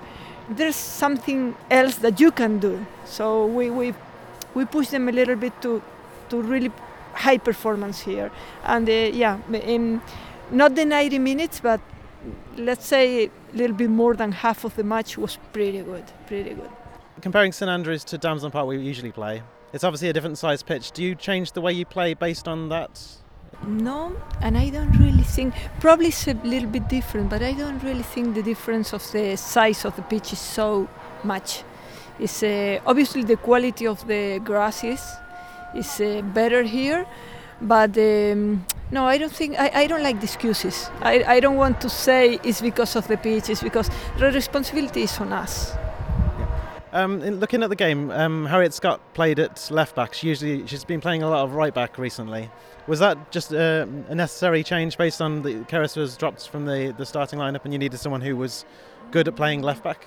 there's 0.49 0.77
something 0.77 1.55
else 1.71 1.97
that 1.97 2.21
you 2.21 2.31
can 2.31 2.59
do. 2.59 2.85
So 3.05 3.47
we 3.47 3.71
we 3.71 3.95
we 4.55 4.65
push 4.65 4.89
them 4.89 5.09
a 5.09 5.13
little 5.13 5.37
bit 5.37 5.61
to 5.63 5.83
to 6.31 6.43
really 6.43 6.73
high 7.15 7.39
performance 7.39 8.01
here. 8.01 8.31
And 8.65 8.89
uh, 8.89 8.93
yeah 8.93 9.39
in 9.53 10.01
not 10.51 10.75
the 10.75 10.85
90 10.85 11.19
minutes 11.19 11.61
but 11.61 11.81
let's 12.57 12.87
say 12.87 13.27
a 13.27 13.31
little 13.55 13.77
bit 13.77 13.91
more 13.91 14.15
than 14.15 14.33
half 14.33 14.65
of 14.65 14.75
the 14.77 14.85
match 14.85 15.17
was 15.17 15.39
pretty 15.53 15.83
good 15.83 16.05
pretty 16.27 16.55
good. 16.55 16.71
Comparing 17.21 17.53
st 17.53 17.71
andrews 17.71 18.05
to 18.05 18.19
damson 18.19 18.51
park 18.51 18.67
we 18.67 18.79
usually 18.79 19.13
play 19.13 19.43
it's 19.73 19.85
obviously 19.85 20.09
a 20.09 20.13
different 20.13 20.39
size 20.39 20.63
pitch 20.63 20.93
do 20.93 21.03
you 21.03 21.15
change 21.15 21.53
the 21.53 21.61
way 21.61 21.73
you 21.73 21.85
play 21.85 22.15
based 22.15 22.49
on 22.49 22.69
that 22.69 23.01
no 23.67 24.17
and 24.41 24.57
i 24.57 24.71
don't 24.71 24.97
really 24.99 25.23
think 25.23 25.55
probably 25.81 26.07
it's 26.07 26.27
a 26.27 26.35
little 26.45 26.69
bit 26.69 26.89
different 26.89 27.29
but 27.29 27.43
i 27.43 27.53
don't 27.53 27.83
really 27.83 28.03
think 28.03 28.35
the 28.35 28.43
difference 28.43 28.93
of 28.93 29.03
the 29.13 29.37
size 29.37 29.85
of 29.85 29.95
the 29.97 30.03
pitch 30.03 30.33
is 30.33 30.39
so 30.39 30.89
much 31.25 31.63
it's 32.21 32.43
uh, 32.43 32.81
obviously 32.85 33.25
the 33.25 33.37
quality 33.37 33.87
of 33.87 34.07
the 34.07 34.41
grasses 34.45 35.01
is 35.75 36.01
uh, 36.01 36.21
better 36.23 36.63
here, 36.63 37.07
but 37.63 37.97
um, 37.97 38.67
no, 38.91 39.07
I 39.07 39.17
don't 39.17 39.33
think 39.33 39.59
I, 39.59 39.71
I 39.75 39.87
don't 39.87 40.03
like 40.03 40.19
the 40.19 40.25
excuses. 40.25 40.91
I, 41.01 41.25
I 41.25 41.41
don't 41.41 41.57
want 41.57 41.81
to 41.81 41.89
say 41.89 42.39
it's 42.43 42.61
because 42.61 42.97
of 42.97 43.09
the 43.09 43.17
pitch. 43.17 43.49
It's 43.49 43.63
because 43.63 43.91
the 44.19 44.31
responsibility 44.31 45.03
is 45.03 45.19
on 45.19 45.33
us. 45.33 45.73
Um, 46.93 47.21
looking 47.21 47.63
at 47.63 47.71
the 47.71 47.77
game, 47.77 48.11
um, 48.11 48.47
Harriet 48.47 48.75
Scott 48.75 49.01
played 49.15 49.39
at 49.39 49.71
left 49.71 49.95
back. 49.95 50.13
She 50.13 50.27
usually 50.27 50.67
she's 50.67 50.85
been 50.85 51.01
playing 51.01 51.23
a 51.23 51.31
lot 51.31 51.45
of 51.45 51.55
right 51.55 51.73
back 51.73 51.99
recently. 51.99 52.51
Was 52.89 52.99
that 52.99 53.31
just 53.31 53.53
uh, 53.53 53.87
a 54.09 54.15
necessary 54.15 54.65
change 54.65 54.99
based 54.99 55.23
on 55.23 55.43
the 55.43 55.55
Kerys 55.67 55.97
was 55.97 56.17
dropped 56.17 56.49
from 56.49 56.67
the, 56.67 56.93
the 56.97 57.07
starting 57.07 57.39
lineup 57.39 57.65
and 57.65 57.73
you 57.73 57.79
needed 57.79 57.99
someone 57.99 58.21
who 58.21 58.37
was 58.37 58.65
good 59.13 59.29
at 59.29 59.37
playing 59.37 59.63
left 59.63 59.85
back? 59.85 60.05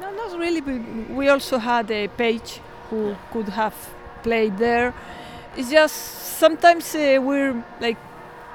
No, 0.00 0.12
not 0.12 0.38
really. 0.38 0.60
We 0.60 1.28
also 1.28 1.58
had 1.58 1.90
a 1.90 2.06
Paige 2.08 2.60
who 2.90 3.16
could 3.32 3.48
have 3.48 3.74
played 4.22 4.56
there. 4.58 4.94
It's 5.56 5.70
just 5.70 5.96
sometimes 6.38 6.94
uh, 6.94 7.18
we're 7.20 7.64
like 7.80 7.96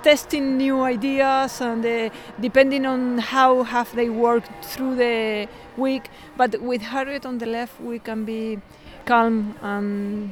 testing 0.06 0.56
new 0.56 0.84
ideas 0.84 1.62
and 1.62 1.84
uh, 1.84 2.10
depending 2.40 2.86
on 2.86 3.18
how 3.18 3.64
have 3.64 3.90
they 3.96 4.08
worked 4.08 4.64
through 4.64 4.96
the 4.96 5.48
week. 5.78 6.10
But 6.38 6.62
with 6.62 6.84
Harriet 6.84 7.26
on 7.26 7.40
the 7.40 7.48
left, 7.48 7.82
we 7.82 7.98
can 7.98 8.24
be 8.24 8.60
calm 9.06 9.56
and 9.64 10.32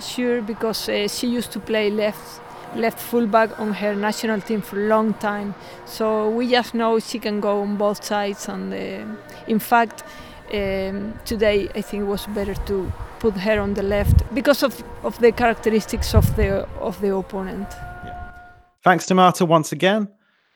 sure 0.00 0.40
because 0.40 0.88
uh, 0.88 1.08
she 1.08 1.26
used 1.26 1.50
to 1.52 1.58
play 1.60 1.90
left 1.90 2.40
left 2.76 3.00
fullback 3.00 3.58
on 3.58 3.72
her 3.72 3.96
national 3.96 4.40
team 4.40 4.62
for 4.62 4.76
a 4.78 4.86
long 4.86 5.12
time. 5.14 5.56
So 5.86 6.30
we 6.30 6.48
just 6.48 6.72
know 6.72 7.00
she 7.00 7.18
can 7.18 7.40
go 7.40 7.62
on 7.62 7.76
both 7.76 8.04
sides. 8.04 8.48
And 8.48 8.72
uh, 8.72 9.16
in 9.48 9.58
fact, 9.58 10.04
um, 10.54 11.14
today 11.24 11.68
I 11.74 11.80
think 11.82 12.02
it 12.02 12.06
was 12.06 12.26
better 12.26 12.54
to 12.54 12.92
put 13.18 13.34
her 13.38 13.58
on 13.58 13.74
the 13.74 13.82
left 13.82 14.22
because 14.32 14.62
of, 14.62 14.84
of 15.02 15.18
the 15.18 15.32
characteristics 15.32 16.14
of 16.14 16.36
the 16.36 16.68
of 16.78 17.00
the 17.00 17.12
opponent. 17.12 17.66
Thanks 18.82 19.06
to 19.06 19.14
Marta 19.14 19.44
once 19.44 19.72
again. 19.72 20.08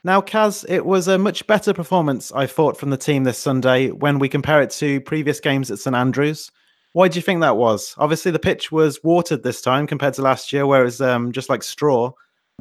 Now, 0.03 0.21
Kaz, 0.21 0.65
it 0.69 0.85
was 0.85 1.09
a 1.09 1.19
much 1.19 1.47
better 1.47 1.73
performance, 1.75 2.33
I 2.33 2.47
thought, 2.47 2.79
from 2.79 2.91
the 2.91 2.97
team 2.97 3.25
this 3.25 3.39
Sunday 3.39 3.91
when 3.91 4.19
we 4.19 4.29
compare 4.29 4.63
it 4.63 4.71
to 4.73 5.01
previous 5.03 5.41
games 5.41 5.71
at 5.71 5.79
St 5.79 5.95
Andrews. 5.95 6.51
Why 6.93 7.09
do 7.09 7.17
you 7.19 7.23
think 7.23 7.41
that 7.41 7.57
was? 7.57 7.95
Obviously, 7.99 8.31
the 8.31 8.39
pitch 8.39 8.71
was 8.73 9.03
watered 9.03 9.43
this 9.43 9.61
time 9.61 9.87
compared 9.87 10.15
to 10.15 10.23
last 10.23 10.53
year, 10.53 10.67
where 10.67 10.83
it 10.83 10.85
was 10.85 11.01
um, 11.01 11.33
just 11.33 11.49
like 11.49 11.63
straw. 11.63 12.13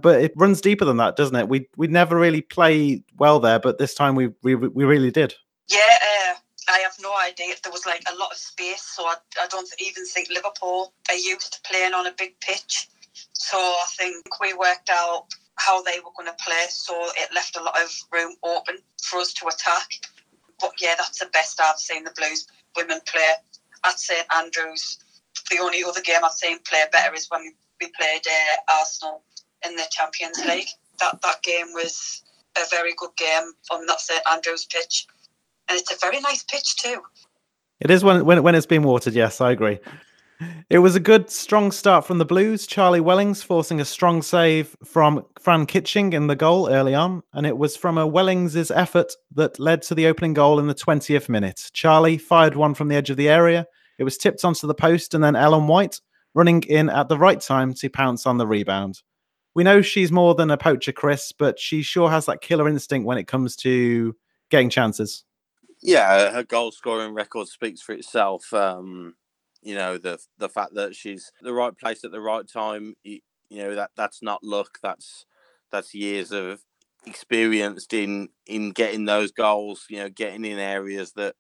But 0.02 0.22
it 0.22 0.34
runs 0.36 0.60
deeper 0.60 0.86
than 0.86 0.98
that, 0.98 1.16
doesn't 1.16 1.36
it? 1.36 1.48
We 1.48 1.70
we 1.78 1.88
never 1.88 2.18
really 2.18 2.42
play 2.42 3.04
well 3.18 3.40
there, 3.40 3.60
but 3.60 3.78
this 3.78 3.94
time 3.94 4.16
we 4.16 4.30
we, 4.42 4.56
we 4.56 4.84
really 4.86 5.12
did. 5.12 5.36
Yeah, 5.70 5.78
uh, 5.80 6.34
I 6.68 6.80
have 6.80 6.96
no 7.02 7.14
idea 7.26 7.48
if 7.50 7.62
there 7.62 7.72
was 7.72 7.86
like 7.86 8.04
a 8.12 8.16
lot 8.18 8.32
of 8.32 8.38
space, 8.38 8.82
so 8.82 9.04
I, 9.04 9.16
I 9.40 9.48
don't 9.48 9.70
even 9.80 10.06
think 10.08 10.30
Liverpool 10.30 10.94
are 11.10 11.16
used 11.16 11.54
to 11.54 11.62
playing 11.70 11.94
on 11.94 12.08
a 12.08 12.14
big 12.18 12.40
pitch. 12.40 12.90
So 13.34 13.58
I 13.58 13.86
think 13.98 14.26
we 14.42 14.54
worked 14.54 14.90
out 14.90 15.26
how 15.56 15.82
they 15.84 16.00
were 16.00 16.12
going 16.18 16.30
to 16.30 16.44
play, 16.44 16.66
so 16.70 16.94
it 17.18 17.34
left 17.34 17.56
a 17.56 17.64
lot 17.64 17.82
of 17.82 17.92
room 18.12 18.36
open 18.44 18.78
for 19.04 19.20
us 19.20 19.34
to 19.34 19.48
attack. 19.48 19.88
But 20.60 20.72
yeah, 20.82 20.96
that's 20.98 21.20
the 21.20 21.30
best 21.34 21.60
I've 21.62 21.80
seen 21.80 22.04
the 22.04 22.12
Blues 22.16 22.48
women 22.76 23.00
play 23.06 23.34
at 23.86 24.00
St 24.00 24.26
Andrews. 24.36 25.00
The 25.50 25.60
only 25.60 25.84
other 25.84 26.02
game 26.02 26.24
I've 26.24 26.32
seen 26.32 26.60
play 26.60 26.84
better 26.92 27.14
is 27.14 27.28
when 27.30 27.54
we 27.82 27.92
played 27.98 28.22
uh, 28.28 28.74
Arsenal 28.80 29.24
in 29.66 29.76
the 29.76 29.84
Champions 29.92 30.38
League. 30.48 30.70
That 31.00 31.22
that 31.22 31.42
game 31.44 31.68
was 31.74 32.24
a 32.56 32.62
very 32.70 32.94
good 32.98 33.16
game 33.18 33.52
on 33.72 33.86
that 33.88 34.00
St 34.00 34.22
Andrews 34.28 34.66
pitch 34.66 35.08
and 35.70 35.80
it's 35.80 35.92
a 35.92 35.98
very 36.00 36.20
nice 36.22 36.44
pitch 36.44 36.76
too. 36.78 37.02
It 37.80 37.90
is 37.92 38.04
when 38.04 38.26
when 38.26 38.44
when 38.44 38.56
it's 38.56 38.66
been 38.66 38.84
watered. 38.84 39.14
Yes, 39.14 39.42
I 39.42 39.52
agree. 39.52 39.80
It 40.70 40.80
was 40.80 40.96
a 40.96 41.00
good, 41.00 41.30
strong 41.30 41.72
start 41.72 42.06
from 42.06 42.18
the 42.18 42.26
Blues. 42.26 42.66
Charlie 42.66 43.00
Wellings 43.00 43.44
forcing 43.44 43.80
a 43.80 43.86
strong 43.86 44.22
save 44.22 44.76
from 44.84 45.26
Fran 45.40 45.66
Kitching 45.66 46.14
in 46.14 46.28
the 46.28 46.36
goal 46.36 46.70
early 46.70 46.96
on, 46.96 47.24
and 47.34 47.46
it 47.46 47.58
was 47.58 47.76
from 47.76 47.98
a 47.98 48.08
Wellings' 48.08 48.72
effort 48.72 49.14
that 49.36 49.60
led 49.60 49.82
to 49.84 49.96
the 49.96 50.08
opening 50.08 50.34
goal 50.34 50.60
in 50.60 50.68
the 50.68 50.76
20th 50.76 51.30
minute. 51.30 51.70
Charlie 51.74 52.18
fired 52.18 52.56
one 52.56 52.74
from 52.74 52.88
the 52.88 52.96
edge 52.96 53.10
of 53.10 53.18
the 53.18 53.30
area. 53.30 53.68
It 54.00 54.04
was 54.04 54.18
tipped 54.18 54.44
onto 54.44 54.68
the 54.68 54.74
post, 54.74 55.14
and 55.14 55.24
then 55.24 55.36
Ellen 55.36 55.68
White 55.68 56.02
running 56.34 56.64
in 56.64 56.90
at 56.90 57.10
the 57.10 57.18
right 57.18 57.40
time 57.40 57.74
to 57.76 57.90
pounce 57.90 58.26
on 58.26 58.38
the 58.38 58.48
rebound. 58.48 59.02
We 59.56 59.64
know 59.64 59.82
she's 59.82 60.12
more 60.12 60.34
than 60.34 60.50
a 60.50 60.58
poacher, 60.58 60.92
Chris, 60.92 61.32
but 61.32 61.60
she 61.60 61.84
sure 61.84 62.10
has 62.10 62.26
that 62.26 62.42
killer 62.42 62.68
instinct 62.68 63.06
when 63.06 63.18
it 63.18 63.28
comes 63.28 63.56
to 63.58 64.16
getting 64.50 64.70
chances. 64.70 65.24
Yeah, 65.82 66.32
her 66.32 66.44
goal 66.44 66.72
scoring 66.72 67.14
record 67.14 67.48
speaks 67.50 67.82
for 67.82 67.92
itself. 67.92 68.52
Um, 68.54 69.16
you 69.64 69.76
know 69.76 69.98
the 69.98 70.20
the 70.38 70.50
fact 70.50 70.76
that 70.76 70.96
she's 70.96 71.32
the 71.42 71.54
right 71.54 71.78
place 71.78 72.04
at 72.04 72.12
the 72.12 72.22
right 72.22 72.48
time. 72.48 72.96
You, 73.04 73.20
know 73.52 73.76
that 73.76 73.92
that's 73.96 74.22
not 74.22 74.44
luck. 74.44 74.80
That's 74.82 75.26
that's 75.72 75.94
years 75.94 76.32
of 76.32 76.62
experienced 77.06 77.94
in 77.94 78.30
in 78.48 78.72
getting 78.72 79.06
those 79.06 79.32
goals. 79.32 79.86
You 79.90 80.00
know, 80.00 80.10
getting 80.10 80.46
in 80.46 80.60
areas 80.60 81.14
that 81.14 81.36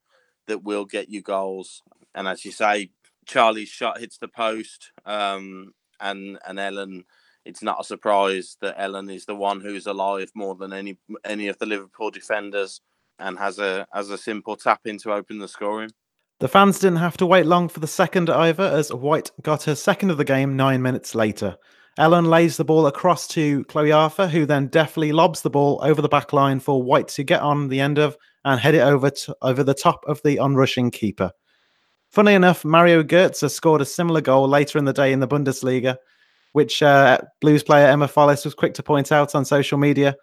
that 0.47 0.63
will 0.63 0.85
get 0.85 1.09
you 1.09 1.21
goals. 1.21 1.81
And 2.15 2.27
as 2.27 2.45
you 2.45 2.51
say, 2.51 2.91
Charlie's 3.25 3.69
shot 3.69 3.99
hits 3.99 4.17
the 4.17 4.27
post, 4.27 4.91
um, 5.05 5.73
and 5.99 6.39
and 6.45 6.59
Ellen. 6.59 7.05
It's 7.45 7.61
not 7.63 7.81
a 7.81 7.83
surprise 7.83 8.55
that 8.61 8.75
Ellen 8.77 9.09
is 9.09 9.25
the 9.25 9.35
one 9.35 9.59
who's 9.59 9.85
alive 9.85 10.31
more 10.35 10.55
than 10.55 10.71
any 10.71 10.97
any 11.25 11.47
of 11.49 11.57
the 11.59 11.65
Liverpool 11.65 12.09
defenders 12.11 12.79
and 13.19 13.37
has 13.37 13.59
a 13.59 13.87
has 13.93 14.09
a 14.09 14.17
simple 14.17 14.55
tap 14.55 14.81
in 14.85 14.97
to 14.99 15.13
open 15.13 15.39
the 15.39 15.47
scoring. 15.47 15.91
The 16.39 16.47
fans 16.47 16.79
didn't 16.79 16.97
have 16.97 17.17
to 17.17 17.25
wait 17.25 17.45
long 17.45 17.69
for 17.69 17.79
the 17.79 17.87
second 17.87 18.29
either, 18.29 18.63
as 18.63 18.91
White 18.91 19.31
got 19.41 19.63
her 19.63 19.75
second 19.75 20.09
of 20.09 20.17
the 20.17 20.25
game 20.25 20.55
nine 20.55 20.81
minutes 20.81 21.15
later. 21.15 21.55
Ellen 21.97 22.25
lays 22.25 22.57
the 22.57 22.65
ball 22.65 22.87
across 22.87 23.27
to 23.29 23.63
Chloe 23.65 23.91
Arthur, 23.91 24.27
who 24.27 24.45
then 24.45 24.67
deftly 24.67 25.11
lobs 25.11 25.41
the 25.41 25.49
ball 25.49 25.79
over 25.83 26.01
the 26.01 26.09
back 26.09 26.33
line 26.33 26.59
for 26.59 26.81
White 26.81 27.07
to 27.09 27.23
get 27.23 27.41
on 27.41 27.69
the 27.69 27.79
end 27.79 27.99
of 27.99 28.17
and 28.43 28.59
head 28.59 28.75
it 28.75 28.81
over 28.81 29.11
to, 29.11 29.35
over 29.41 29.63
the 29.63 29.75
top 29.75 30.03
of 30.07 30.21
the 30.23 30.39
onrushing 30.39 30.91
keeper. 30.91 31.31
Funny 32.09 32.33
enough, 32.33 32.65
Mario 32.65 33.03
Götze 33.03 33.49
scored 33.49 33.81
a 33.81 33.85
similar 33.85 34.21
goal 34.21 34.47
later 34.47 34.77
in 34.77 34.85
the 34.85 34.93
day 34.93 35.13
in 35.13 35.19
the 35.19 35.27
Bundesliga, 35.27 35.97
which 36.51 36.81
uh, 36.83 37.19
Blues 37.41 37.63
player 37.63 37.87
Emma 37.87 38.07
Follis 38.07 38.43
was 38.43 38.53
quick 38.53 38.73
to 38.73 38.83
point 38.83 39.11
out 39.11 39.35
on 39.35 39.45
social 39.45 39.77
media 39.77 40.15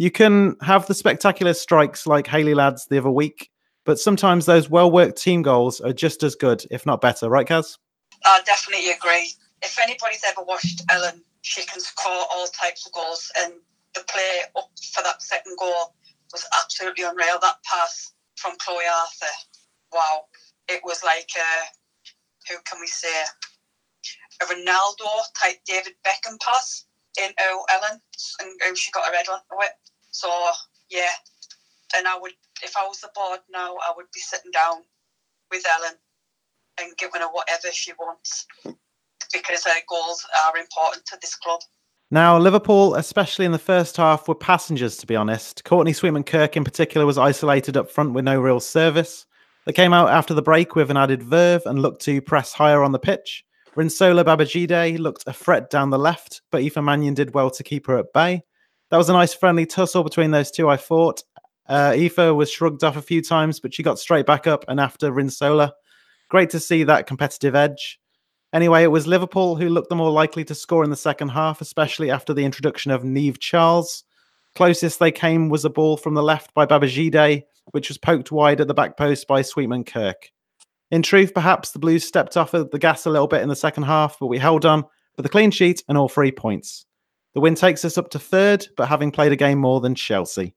you 0.00 0.10
can 0.10 0.56
have 0.62 0.86
the 0.86 0.94
spectacular 0.94 1.52
strikes 1.52 2.06
like 2.06 2.26
Hayley 2.26 2.54
Ladd's 2.54 2.86
the 2.86 2.96
other 2.96 3.10
week, 3.10 3.49
but 3.84 3.98
sometimes 3.98 4.46
those 4.46 4.68
well 4.68 4.90
worked 4.90 5.20
team 5.20 5.42
goals 5.42 5.80
are 5.80 5.92
just 5.92 6.22
as 6.22 6.34
good, 6.34 6.64
if 6.70 6.86
not 6.86 7.00
better, 7.00 7.28
right, 7.28 7.46
Kaz? 7.46 7.78
I 8.24 8.40
definitely 8.44 8.90
agree. 8.90 9.32
If 9.62 9.78
anybody's 9.78 10.22
ever 10.26 10.42
watched 10.42 10.82
Ellen 10.90 11.22
She 11.42 11.64
can 11.64 11.80
score 11.80 12.24
all 12.30 12.46
types 12.48 12.86
of 12.86 12.92
goals, 12.92 13.30
and 13.38 13.54
the 13.94 14.04
play 14.08 14.42
up 14.56 14.70
for 14.92 15.02
that 15.02 15.22
second 15.22 15.56
goal 15.58 15.94
was 16.32 16.46
absolutely 16.62 17.04
unreal. 17.04 17.38
That 17.40 17.56
pass 17.64 18.12
from 18.36 18.56
Chloe 18.58 18.84
Arthur, 18.84 19.34
wow! 19.92 20.24
It 20.68 20.82
was 20.84 21.02
like 21.02 21.30
uh, 21.36 21.64
who 22.48 22.56
can 22.64 22.78
we 22.80 22.86
say 22.86 23.24
a 24.42 24.44
Ronaldo 24.44 25.08
type 25.40 25.60
David 25.66 25.94
Beckham 26.06 26.38
pass 26.40 26.84
into 27.18 27.42
Ellen, 27.70 28.00
and 28.64 28.76
she 28.76 28.92
got 28.92 29.08
a 29.08 29.12
red 29.12 29.28
on 29.28 29.40
it. 29.62 29.72
So 30.10 30.28
yeah, 30.90 31.12
and 31.96 32.06
I 32.06 32.18
would 32.18 32.32
if 32.62 32.76
I 32.76 32.86
was 32.86 33.00
the 33.00 33.10
board 33.14 33.40
now, 33.50 33.76
I 33.76 33.92
would 33.96 34.06
be 34.12 34.20
sitting 34.20 34.50
down 34.50 34.82
with 35.50 35.64
Ellen 35.78 35.96
and 36.80 36.96
giving 36.96 37.20
her 37.20 37.28
whatever 37.28 37.68
she 37.72 37.92
wants 37.92 38.46
because 39.32 39.64
her 39.64 39.80
goals 39.88 40.26
are 40.46 40.56
important 40.56 41.06
to 41.06 41.18
this 41.20 41.34
club. 41.36 41.60
Now, 42.10 42.38
Liverpool, 42.38 42.96
especially 42.96 43.44
in 43.44 43.52
the 43.52 43.58
first 43.58 43.96
half, 43.96 44.26
were 44.26 44.34
passengers, 44.34 44.96
to 44.96 45.06
be 45.06 45.14
honest. 45.14 45.64
Courtney 45.64 45.92
Sweetman 45.92 46.24
Kirk, 46.24 46.56
in 46.56 46.64
particular, 46.64 47.06
was 47.06 47.18
isolated 47.18 47.76
up 47.76 47.90
front 47.90 48.12
with 48.14 48.24
no 48.24 48.40
real 48.40 48.58
service. 48.58 49.26
They 49.64 49.72
came 49.72 49.92
out 49.92 50.08
after 50.08 50.34
the 50.34 50.42
break 50.42 50.74
with 50.74 50.90
an 50.90 50.96
added 50.96 51.22
verve 51.22 51.62
and 51.66 51.80
looked 51.80 52.02
to 52.02 52.20
press 52.20 52.52
higher 52.52 52.82
on 52.82 52.90
the 52.90 52.98
pitch. 52.98 53.44
Rinsola 53.76 54.24
Babajide 54.24 54.98
looked 54.98 55.22
a 55.28 55.32
threat 55.32 55.70
down 55.70 55.90
the 55.90 55.98
left, 55.98 56.42
but 56.50 56.62
Aoife 56.62 56.82
Mannion 56.82 57.14
did 57.14 57.34
well 57.34 57.50
to 57.50 57.62
keep 57.62 57.86
her 57.86 57.98
at 57.98 58.12
bay. 58.12 58.42
That 58.90 58.96
was 58.96 59.08
a 59.08 59.12
nice 59.12 59.32
friendly 59.32 59.64
tussle 59.64 60.02
between 60.02 60.32
those 60.32 60.50
two, 60.50 60.68
I 60.68 60.76
thought. 60.76 61.22
Uh, 61.70 61.94
Aoife 61.94 62.34
was 62.34 62.50
shrugged 62.50 62.82
off 62.82 62.96
a 62.96 63.02
few 63.02 63.22
times, 63.22 63.60
but 63.60 63.72
she 63.72 63.84
got 63.84 64.00
straight 64.00 64.26
back 64.26 64.48
up 64.48 64.64
and 64.66 64.80
after 64.80 65.12
Rinsola. 65.12 65.70
Great 66.28 66.50
to 66.50 66.58
see 66.58 66.82
that 66.82 67.06
competitive 67.06 67.54
edge. 67.54 68.00
Anyway, 68.52 68.82
it 68.82 68.90
was 68.90 69.06
Liverpool 69.06 69.54
who 69.54 69.68
looked 69.68 69.88
the 69.88 69.94
more 69.94 70.10
likely 70.10 70.44
to 70.44 70.54
score 70.54 70.82
in 70.82 70.90
the 70.90 70.96
second 70.96 71.28
half, 71.28 71.60
especially 71.60 72.10
after 72.10 72.34
the 72.34 72.44
introduction 72.44 72.90
of 72.90 73.04
Niamh 73.04 73.38
Charles. 73.38 74.02
Closest 74.56 74.98
they 74.98 75.12
came 75.12 75.48
was 75.48 75.64
a 75.64 75.70
ball 75.70 75.96
from 75.96 76.14
the 76.14 76.24
left 76.24 76.52
by 76.54 76.66
Babajide, 76.66 77.44
which 77.70 77.88
was 77.88 77.98
poked 77.98 78.32
wide 78.32 78.60
at 78.60 78.66
the 78.66 78.74
back 78.74 78.96
post 78.96 79.28
by 79.28 79.40
Sweetman 79.40 79.84
Kirk. 79.84 80.30
In 80.90 81.02
truth, 81.02 81.32
perhaps 81.32 81.70
the 81.70 81.78
Blues 81.78 82.04
stepped 82.04 82.36
off 82.36 82.50
the 82.50 82.78
gas 82.80 83.06
a 83.06 83.10
little 83.10 83.28
bit 83.28 83.42
in 83.42 83.48
the 83.48 83.54
second 83.54 83.84
half, 83.84 84.16
but 84.18 84.26
we 84.26 84.38
held 84.38 84.66
on 84.66 84.82
for 85.14 85.22
the 85.22 85.28
clean 85.28 85.52
sheet 85.52 85.84
and 85.88 85.96
all 85.96 86.08
three 86.08 86.32
points. 86.32 86.84
The 87.34 87.40
win 87.40 87.54
takes 87.54 87.84
us 87.84 87.96
up 87.96 88.10
to 88.10 88.18
third, 88.18 88.66
but 88.76 88.88
having 88.88 89.12
played 89.12 89.30
a 89.30 89.36
game 89.36 89.58
more 89.58 89.80
than 89.80 89.94
Chelsea. 89.94 90.56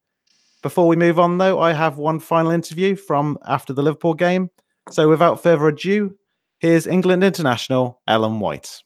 Before 0.63 0.87
we 0.87 0.95
move 0.95 1.19
on, 1.19 1.39
though, 1.39 1.59
I 1.59 1.73
have 1.73 1.97
one 1.97 2.21
final 2.21 2.49
interview 2.49 2.95
from 2.95 3.37
after 3.45 3.73
the 3.73 3.83
Liverpool 3.83 4.13
game. 4.13 4.49
So 4.91 5.09
without 5.09 5.43
further 5.43 5.67
ado, 5.67 6.15
here's 6.59 6.87
England 6.87 7.21
international 7.21 8.01
Ellen 8.07 8.39
White. 8.39 8.81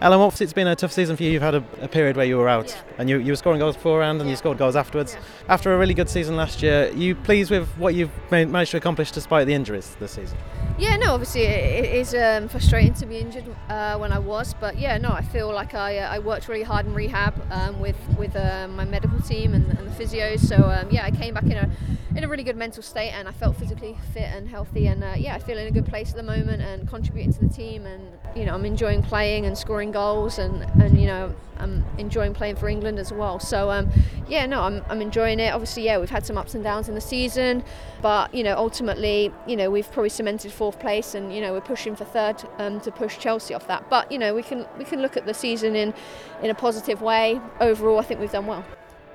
Ellen, 0.00 0.20
obviously 0.20 0.44
it's 0.44 0.52
been 0.52 0.68
a 0.68 0.76
tough 0.76 0.92
season 0.92 1.16
for 1.16 1.24
you. 1.24 1.32
You've 1.32 1.42
had 1.42 1.56
a, 1.56 1.64
a 1.80 1.88
period 1.88 2.16
where 2.16 2.26
you 2.26 2.36
were 2.38 2.48
out 2.48 2.68
yeah. 2.68 2.94
and 2.98 3.10
you, 3.10 3.18
you 3.18 3.32
were 3.32 3.36
scoring 3.36 3.58
goals 3.58 3.74
beforehand 3.74 4.20
and 4.20 4.28
yeah. 4.28 4.34
you 4.34 4.36
scored 4.36 4.56
goals 4.56 4.76
afterwards. 4.76 5.14
Yeah. 5.14 5.54
After 5.54 5.74
a 5.74 5.78
really 5.78 5.94
good 5.94 6.08
season 6.08 6.36
last 6.36 6.62
year, 6.62 6.92
you 6.92 7.16
pleased 7.16 7.50
with 7.50 7.66
what 7.76 7.96
you've 7.96 8.10
managed 8.30 8.70
to 8.70 8.76
accomplish 8.76 9.10
despite 9.10 9.48
the 9.48 9.54
injuries 9.54 9.96
this 9.98 10.12
season? 10.12 10.38
Yeah, 10.78 10.96
no, 10.96 11.14
obviously 11.14 11.44
it 11.44 11.86
is 11.86 12.14
um, 12.14 12.48
frustrating 12.48 12.92
to 12.94 13.06
be 13.06 13.16
injured 13.16 13.46
uh, 13.70 13.96
when 13.96 14.12
I 14.12 14.18
was, 14.18 14.52
but 14.60 14.78
yeah, 14.78 14.98
no, 14.98 15.08
I 15.08 15.22
feel 15.22 15.50
like 15.50 15.72
I, 15.72 15.96
uh, 15.96 16.14
I 16.14 16.18
worked 16.18 16.48
really 16.48 16.64
hard 16.64 16.84
in 16.84 16.92
rehab 16.92 17.34
um, 17.50 17.80
with 17.80 17.96
with 18.18 18.36
uh, 18.36 18.68
my 18.68 18.84
medical 18.84 19.18
team 19.20 19.54
and, 19.54 19.66
and 19.78 19.88
the 19.88 20.04
physios. 20.04 20.40
So 20.40 20.56
um, 20.56 20.90
yeah, 20.90 21.06
I 21.06 21.10
came 21.10 21.32
back 21.32 21.44
in 21.44 21.52
a 21.52 21.70
in 22.14 22.24
a 22.24 22.28
really 22.28 22.42
good 22.42 22.56
mental 22.56 22.82
state 22.82 23.12
and 23.12 23.26
I 23.26 23.32
felt 23.32 23.56
physically 23.56 23.96
fit 24.12 24.24
and 24.24 24.46
healthy, 24.46 24.86
and 24.86 25.02
uh, 25.02 25.14
yeah, 25.16 25.34
I 25.34 25.38
feel 25.38 25.56
in 25.56 25.66
a 25.66 25.70
good 25.70 25.86
place 25.86 26.10
at 26.10 26.16
the 26.16 26.22
moment 26.22 26.60
and 26.60 26.86
contributing 26.86 27.32
to 27.32 27.40
the 27.40 27.48
team, 27.48 27.86
and 27.86 28.06
you 28.34 28.44
know 28.44 28.52
I'm 28.52 28.66
enjoying 28.66 29.02
playing 29.02 29.46
and 29.46 29.56
scoring 29.56 29.92
goals, 29.92 30.38
and 30.38 30.62
and 30.82 31.00
you 31.00 31.06
know 31.06 31.34
I'm 31.58 31.84
enjoying 31.98 32.34
playing 32.34 32.56
for 32.56 32.68
England 32.68 32.98
as 32.98 33.12
well. 33.12 33.38
So 33.38 33.70
um, 33.70 33.90
yeah, 34.28 34.46
no, 34.46 34.62
I'm, 34.62 34.84
I'm 34.88 35.00
enjoying 35.00 35.40
it. 35.40 35.52
Obviously, 35.52 35.84
yeah, 35.84 35.98
we've 35.98 36.10
had 36.10 36.26
some 36.26 36.36
ups 36.38 36.54
and 36.54 36.62
downs 36.62 36.88
in 36.88 36.94
the 36.94 37.00
season, 37.00 37.64
but 38.02 38.34
you 38.34 38.42
know, 38.42 38.56
ultimately, 38.56 39.32
you 39.46 39.56
know, 39.56 39.70
we've 39.70 39.90
probably 39.90 40.10
cemented 40.10 40.52
fourth 40.66 40.80
place, 40.80 41.14
and 41.14 41.32
you 41.32 41.40
know, 41.40 41.52
we're 41.52 41.60
pushing 41.60 41.94
for 41.94 42.04
third 42.04 42.42
um, 42.58 42.80
to 42.80 42.90
push 42.90 43.18
Chelsea 43.18 43.54
off 43.54 43.68
that. 43.68 43.88
But 43.88 44.10
you 44.10 44.18
know, 44.18 44.34
we 44.34 44.42
can 44.42 44.66
we 44.78 44.84
can 44.84 45.00
look 45.00 45.16
at 45.16 45.24
the 45.24 45.34
season 45.34 45.76
in 45.76 45.94
in 46.42 46.50
a 46.50 46.54
positive 46.54 47.00
way. 47.00 47.40
Overall, 47.60 48.00
I 48.00 48.02
think 48.02 48.18
we've 48.18 48.32
done 48.32 48.46
well. 48.46 48.64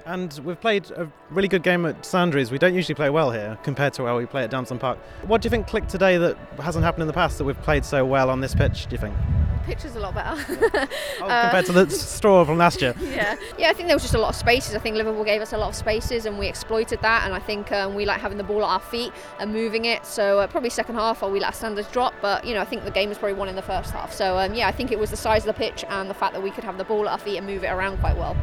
And 0.06 0.34
we've 0.46 0.60
played 0.60 0.90
a 0.92 1.12
really 1.30 1.48
good 1.50 1.62
game 1.62 1.86
at 1.86 2.06
St 2.06 2.22
Andrews. 2.22 2.52
We 2.52 2.58
don't 2.58 2.74
usually 2.74 2.96
play 2.96 3.10
well 3.10 3.32
here 3.32 3.58
compared 3.64 3.94
to 3.96 4.06
how 4.06 4.18
we 4.18 4.26
play 4.26 4.44
at 4.44 4.50
Damson 4.50 4.80
Park. 4.80 4.98
What 5.28 5.42
do 5.42 5.46
you 5.46 5.52
think 5.52 5.68
clicked 5.68 5.90
today 5.90 6.18
that 6.18 6.38
hasn't 6.58 6.84
happened 6.86 7.04
in 7.04 7.08
the 7.08 7.14
past 7.14 7.38
that 7.38 7.44
we've 7.44 7.62
played 7.62 7.84
so 7.86 8.06
well 8.06 8.30
on 8.30 8.40
this 8.40 8.56
pitch? 8.56 8.88
Do 8.88 8.96
you 8.96 9.02
think? 9.02 9.16
Was 9.68 9.96
a 9.96 10.00
lot 10.00 10.14
better. 10.14 10.42
oh, 11.22 11.28
uh, 11.28 11.42
compared 11.44 11.66
to 11.66 11.72
the 11.72 11.90
straw 11.90 12.44
from 12.46 12.58
last 12.58 12.82
year. 12.82 12.96
Yeah, 13.12 13.36
yeah. 13.58 13.70
I 13.70 13.74
think 13.74 13.88
there 13.88 13.96
was 13.96 14.04
just 14.04 14.14
a 14.14 14.20
lot 14.20 14.30
of 14.30 14.36
spaces. 14.36 14.74
I 14.74 14.80
think 14.80 14.96
Liverpool 14.96 15.26
gave 15.26 15.42
us 15.42 15.52
a 15.52 15.58
lot 15.58 15.68
of 15.68 15.76
spaces, 15.76 16.26
and 16.26 16.40
we 16.40 16.48
exploited 16.48 17.02
that. 17.02 17.26
And 17.26 17.34
I 17.34 17.40
think 17.40 17.72
um, 17.72 17.94
we 17.94 18.06
like 18.06 18.22
having 18.22 18.38
the 18.38 18.44
ball 18.44 18.64
at 18.64 18.70
our 18.70 18.80
feet 18.80 19.12
and 19.40 19.52
moving 19.52 19.86
it. 19.86 20.06
So 20.06 20.40
uh, 20.40 20.48
probably 20.48 20.70
second 20.70 20.96
half, 20.96 21.22
or 21.22 21.30
we 21.30 21.40
let 21.40 21.48
our 21.48 21.54
standards 21.54 21.90
drop. 21.90 22.14
But 22.22 22.46
you 22.46 22.54
know, 22.54 22.62
I 22.62 22.66
think 22.66 22.86
the 22.86 22.92
game 22.92 23.10
was 23.10 23.18
probably 23.18 23.38
won 23.38 23.50
in 23.50 23.56
the 23.56 23.62
first 23.62 23.92
half. 23.92 24.14
So 24.14 24.38
um, 24.38 24.54
yeah, 24.54 24.68
I 24.68 24.72
think 24.72 24.92
it 24.92 25.00
was 25.00 25.10
the 25.10 25.18
size 25.18 25.46
of 25.46 25.48
the 25.48 25.60
pitch 25.60 25.84
and 25.90 26.10
the 26.10 26.14
fact 26.14 26.34
that 26.34 26.42
we 26.42 26.52
could 26.52 26.64
have 26.64 26.78
the 26.78 26.86
ball 26.86 27.08
at 27.08 27.12
our 27.12 27.18
feet 27.18 27.38
and 27.38 27.46
move 27.46 27.64
it 27.64 27.72
around 27.72 27.98
quite 27.98 28.16
well 28.16 28.36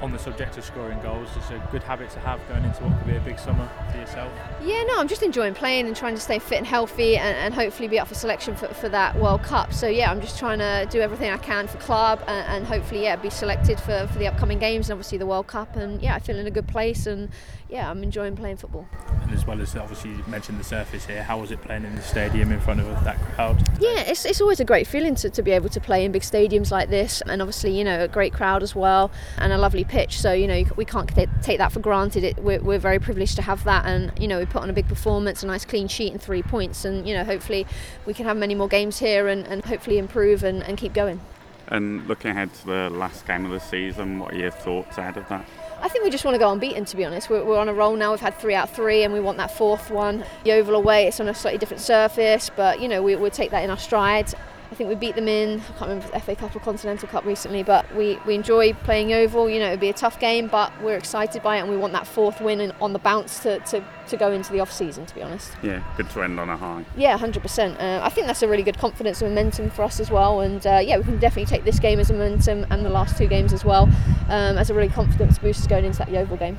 on 0.00 0.12
the 0.12 0.18
subject 0.18 0.56
of 0.56 0.64
scoring 0.64 1.00
goals, 1.00 1.28
it's 1.36 1.50
a 1.50 1.68
good 1.70 1.82
habit 1.82 2.10
to 2.10 2.20
have 2.20 2.40
going 2.48 2.64
into 2.64 2.82
what 2.84 2.96
could 2.98 3.06
be 3.06 3.16
a 3.16 3.20
big 3.20 3.38
summer 3.38 3.68
for 3.90 3.98
yourself? 3.98 4.32
Yeah, 4.62 4.82
no, 4.84 4.98
I'm 4.98 5.08
just 5.08 5.22
enjoying 5.22 5.54
playing 5.54 5.86
and 5.86 5.96
trying 5.96 6.14
to 6.14 6.20
stay 6.20 6.38
fit 6.38 6.58
and 6.58 6.66
healthy 6.66 7.16
and, 7.16 7.36
and 7.36 7.54
hopefully 7.54 7.88
be 7.88 7.98
up 7.98 8.08
for 8.08 8.14
selection 8.14 8.54
for, 8.54 8.68
for 8.68 8.88
that 8.88 9.16
World 9.16 9.42
Cup. 9.42 9.72
So, 9.72 9.88
yeah, 9.88 10.10
I'm 10.10 10.20
just 10.20 10.38
trying 10.38 10.58
to 10.58 10.86
do 10.90 11.00
everything 11.00 11.30
I 11.30 11.38
can 11.38 11.66
for 11.66 11.78
club 11.78 12.22
and, 12.26 12.46
and 12.48 12.66
hopefully, 12.66 13.02
yeah, 13.02 13.16
be 13.16 13.30
selected 13.30 13.80
for, 13.80 14.08
for 14.12 14.18
the 14.18 14.28
upcoming 14.28 14.58
games 14.58 14.88
and 14.88 14.92
obviously 14.92 15.18
the 15.18 15.26
World 15.26 15.46
Cup. 15.46 15.76
And, 15.76 16.00
yeah, 16.00 16.14
I 16.14 16.18
feel 16.18 16.38
in 16.38 16.46
a 16.46 16.50
good 16.50 16.68
place 16.68 17.06
and, 17.06 17.30
yeah, 17.68 17.90
I'm 17.90 18.02
enjoying 18.02 18.36
playing 18.36 18.56
football. 18.56 18.88
And 19.22 19.32
as 19.32 19.46
well 19.46 19.60
as 19.60 19.76
obviously 19.76 20.10
you 20.10 20.24
mentioned 20.26 20.58
the 20.58 20.64
surface 20.64 21.06
here, 21.06 21.22
how 21.22 21.38
was 21.38 21.50
it 21.50 21.60
playing 21.60 21.84
in 21.84 21.94
the 21.94 22.02
stadium 22.02 22.52
in 22.52 22.60
front 22.60 22.80
of 22.80 23.04
that 23.04 23.20
crowd? 23.34 23.62
Yeah, 23.80 24.00
it's, 24.00 24.24
it's 24.24 24.40
always 24.40 24.60
a 24.60 24.64
great 24.64 24.86
feeling 24.86 25.14
to, 25.16 25.30
to 25.30 25.42
be 25.42 25.50
able 25.50 25.68
to 25.68 25.80
play 25.80 26.04
in 26.04 26.12
big 26.12 26.22
stadiums 26.22 26.70
like 26.70 26.88
this 26.88 27.20
and 27.22 27.42
obviously, 27.42 27.76
you 27.76 27.84
know, 27.84 28.04
a 28.04 28.08
great 28.08 28.32
crowd 28.32 28.62
as 28.62 28.74
well 28.74 29.10
and 29.36 29.52
a 29.52 29.58
lovely 29.58 29.84
pitch. 29.84 30.20
So, 30.20 30.32
you 30.32 30.46
know, 30.46 30.64
we 30.76 30.84
can't 30.84 31.08
take 31.42 31.58
that 31.58 31.72
for 31.72 31.80
granted. 31.80 32.24
It, 32.24 32.38
we're, 32.38 32.60
we're 32.60 32.78
very 32.78 32.98
privileged 32.98 33.36
to 33.36 33.42
have 33.42 33.64
that, 33.64 33.84
and 33.86 34.12
you 34.18 34.28
know 34.28 34.38
we 34.38 34.46
put 34.46 34.62
on 34.62 34.70
a 34.70 34.72
big 34.72 34.88
performance, 34.88 35.42
a 35.42 35.46
nice 35.46 35.64
clean 35.64 35.88
sheet, 35.88 36.12
and 36.12 36.20
three 36.20 36.42
points. 36.42 36.84
And 36.84 37.06
you 37.06 37.14
know 37.14 37.24
hopefully 37.24 37.66
we 38.06 38.14
can 38.14 38.24
have 38.26 38.36
many 38.36 38.54
more 38.54 38.68
games 38.68 38.98
here, 38.98 39.28
and, 39.28 39.46
and 39.46 39.64
hopefully 39.64 39.98
improve 39.98 40.44
and, 40.44 40.62
and 40.62 40.76
keep 40.76 40.94
going. 40.94 41.20
And 41.68 42.06
looking 42.06 42.30
ahead 42.30 42.52
to 42.54 42.66
the 42.66 42.90
last 42.90 43.26
game 43.26 43.44
of 43.44 43.50
the 43.50 43.60
season, 43.60 44.18
what 44.18 44.32
are 44.32 44.36
your 44.36 44.50
thoughts 44.50 44.96
ahead 44.96 45.16
of 45.16 45.28
that? 45.28 45.46
I 45.80 45.88
think 45.88 46.04
we 46.04 46.10
just 46.10 46.24
want 46.24 46.34
to 46.34 46.38
go 46.38 46.50
unbeaten, 46.50 46.84
to 46.86 46.96
be 46.96 47.04
honest. 47.04 47.30
We're, 47.30 47.44
we're, 47.44 47.58
on 47.58 47.68
a 47.68 47.74
roll 47.74 47.94
now. 47.94 48.10
We've 48.10 48.20
had 48.20 48.36
three 48.36 48.54
out 48.54 48.68
of 48.68 48.74
three, 48.74 49.04
and 49.04 49.12
we 49.12 49.20
want 49.20 49.38
that 49.38 49.52
fourth 49.52 49.90
one. 49.90 50.24
The 50.42 50.50
Yeovil 50.50 50.74
away, 50.74 51.06
it's 51.06 51.20
on 51.20 51.28
a 51.28 51.34
slightly 51.34 51.58
different 51.58 51.82
surface, 51.82 52.50
but 52.54 52.80
you 52.80 52.88
know 52.88 53.00
we, 53.02 53.14
we'll 53.14 53.30
take 53.30 53.52
that 53.52 53.62
in 53.62 53.70
our 53.70 53.78
stride. 53.78 54.34
I 54.70 54.74
think 54.74 54.90
we 54.90 54.96
beat 54.96 55.14
them 55.14 55.28
in, 55.28 55.60
I 55.60 55.64
can't 55.64 55.80
remember 55.82 56.06
the 56.08 56.20
FA 56.20 56.36
Cup 56.36 56.54
or 56.54 56.60
Continental 56.60 57.08
Cup 57.08 57.24
recently, 57.24 57.62
but 57.62 57.92
we, 57.94 58.18
we 58.26 58.34
enjoy 58.34 58.74
playing 58.74 59.08
Yeovil. 59.08 59.48
You 59.48 59.60
know, 59.60 59.68
it'd 59.68 59.80
be 59.80 59.88
a 59.88 59.94
tough 59.94 60.20
game, 60.20 60.46
but 60.46 60.70
we're 60.82 60.96
excited 60.96 61.42
by 61.42 61.56
it 61.56 61.60
and 61.60 61.70
we 61.70 61.76
want 61.76 61.94
that 61.94 62.06
fourth 62.06 62.40
win 62.42 62.72
on 62.80 62.92
the 62.92 62.98
bounce 62.98 63.40
to, 63.40 63.60
to, 63.60 63.82
to 64.08 64.16
go 64.18 64.30
into 64.30 64.52
the 64.52 64.60
off 64.60 64.70
season, 64.70 65.06
to 65.06 65.14
be 65.14 65.22
honest. 65.22 65.52
Yeah, 65.62 65.82
good 65.96 66.10
to 66.10 66.22
end 66.22 66.38
on 66.38 66.50
a 66.50 66.56
high. 66.56 66.84
Yeah, 66.96 67.16
100%. 67.16 67.80
Uh, 67.80 68.04
I 68.04 68.10
think 68.10 68.26
that's 68.26 68.42
a 68.42 68.48
really 68.48 68.62
good 68.62 68.78
confidence 68.78 69.22
and 69.22 69.34
momentum 69.34 69.70
for 69.70 69.84
us 69.84 70.00
as 70.00 70.10
well. 70.10 70.40
And 70.42 70.66
uh, 70.66 70.82
yeah, 70.84 70.98
we 70.98 71.04
can 71.04 71.18
definitely 71.18 71.46
take 71.46 71.64
this 71.64 71.78
game 71.78 71.98
as 71.98 72.10
a 72.10 72.12
momentum 72.12 72.66
and 72.68 72.84
the 72.84 72.90
last 72.90 73.16
two 73.16 73.26
games 73.26 73.54
as 73.54 73.64
well 73.64 73.84
um, 74.28 74.58
as 74.58 74.68
a 74.68 74.74
really 74.74 74.90
confidence 74.90 75.38
boost 75.38 75.68
going 75.70 75.86
into 75.86 75.98
that 75.98 76.10
Yeovil 76.10 76.36
game. 76.36 76.58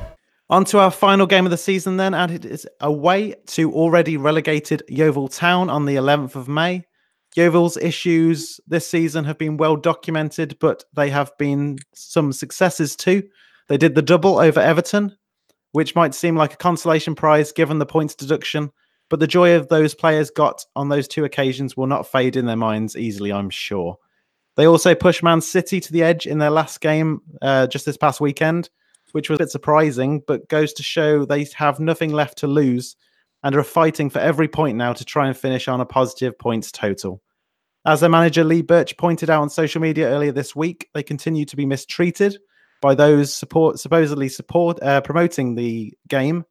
On 0.51 0.65
to 0.65 0.79
our 0.79 0.89
final 0.89 1.27
game 1.27 1.45
of 1.45 1.51
the 1.51 1.57
season, 1.57 1.97
then, 1.97 2.15
and 2.15 2.31
it 2.31 2.43
is 2.43 2.67
away 2.81 3.35
to 3.45 3.71
already 3.71 4.17
relegated 4.17 4.81
Yeovil 4.89 5.27
Town 5.27 5.69
on 5.69 5.85
the 5.85 5.95
11th 5.95 6.33
of 6.33 6.47
May. 6.47 6.85
Yeovil's 7.35 7.77
issues 7.77 8.59
this 8.67 8.89
season 8.89 9.25
have 9.25 9.37
been 9.37 9.57
well 9.57 9.75
documented, 9.75 10.57
but 10.59 10.83
they 10.93 11.09
have 11.09 11.31
been 11.37 11.77
some 11.93 12.31
successes 12.31 12.95
too. 12.95 13.23
They 13.67 13.77
did 13.77 13.95
the 13.95 14.01
double 14.01 14.39
over 14.39 14.59
Everton, 14.59 15.15
which 15.71 15.95
might 15.95 16.15
seem 16.15 16.35
like 16.35 16.53
a 16.53 16.57
consolation 16.57 17.15
prize 17.15 17.51
given 17.51 17.77
the 17.77 17.85
points 17.85 18.15
deduction, 18.15 18.71
but 19.09 19.19
the 19.19 19.27
joy 19.27 19.55
of 19.55 19.69
those 19.69 19.93
players 19.93 20.31
got 20.31 20.65
on 20.75 20.89
those 20.89 21.07
two 21.07 21.23
occasions 21.23 21.77
will 21.77 21.87
not 21.87 22.07
fade 22.07 22.35
in 22.35 22.45
their 22.45 22.55
minds 22.55 22.95
easily, 22.95 23.31
I'm 23.31 23.49
sure. 23.49 23.97
They 24.55 24.65
also 24.65 24.95
pushed 24.95 25.23
Man 25.23 25.41
City 25.41 25.79
to 25.79 25.93
the 25.93 26.03
edge 26.03 26.25
in 26.25 26.39
their 26.39 26.49
last 26.49 26.81
game 26.81 27.21
uh, 27.41 27.67
just 27.67 27.85
this 27.85 27.97
past 27.97 28.19
weekend, 28.19 28.69
which 29.11 29.29
was 29.29 29.37
a 29.37 29.43
bit 29.43 29.51
surprising, 29.51 30.21
but 30.27 30.49
goes 30.49 30.73
to 30.73 30.83
show 30.83 31.25
they 31.25 31.47
have 31.55 31.79
nothing 31.79 32.11
left 32.11 32.39
to 32.39 32.47
lose 32.47 32.95
and 33.43 33.55
are 33.55 33.63
fighting 33.63 34.09
for 34.09 34.19
every 34.19 34.47
point 34.47 34.77
now 34.77 34.93
to 34.93 35.05
try 35.05 35.27
and 35.27 35.37
finish 35.37 35.67
on 35.67 35.81
a 35.81 35.85
positive 35.85 36.37
points 36.37 36.71
total. 36.71 37.21
As 37.85 38.01
their 38.01 38.09
manager 38.09 38.43
Lee 38.43 38.61
Burch 38.61 38.97
pointed 38.97 39.29
out 39.29 39.41
on 39.41 39.49
social 39.49 39.81
media 39.81 40.09
earlier 40.09 40.31
this 40.31 40.55
week, 40.55 40.89
they 40.93 41.03
continue 41.03 41.45
to 41.45 41.55
be 41.55 41.65
mistreated 41.65 42.37
by 42.81 42.95
those 42.95 43.33
support 43.33 43.79
supposedly 43.79 44.29
support 44.29 44.81
uh, 44.81 45.01
promoting 45.01 45.55
the 45.55 45.93
game. 46.07 46.45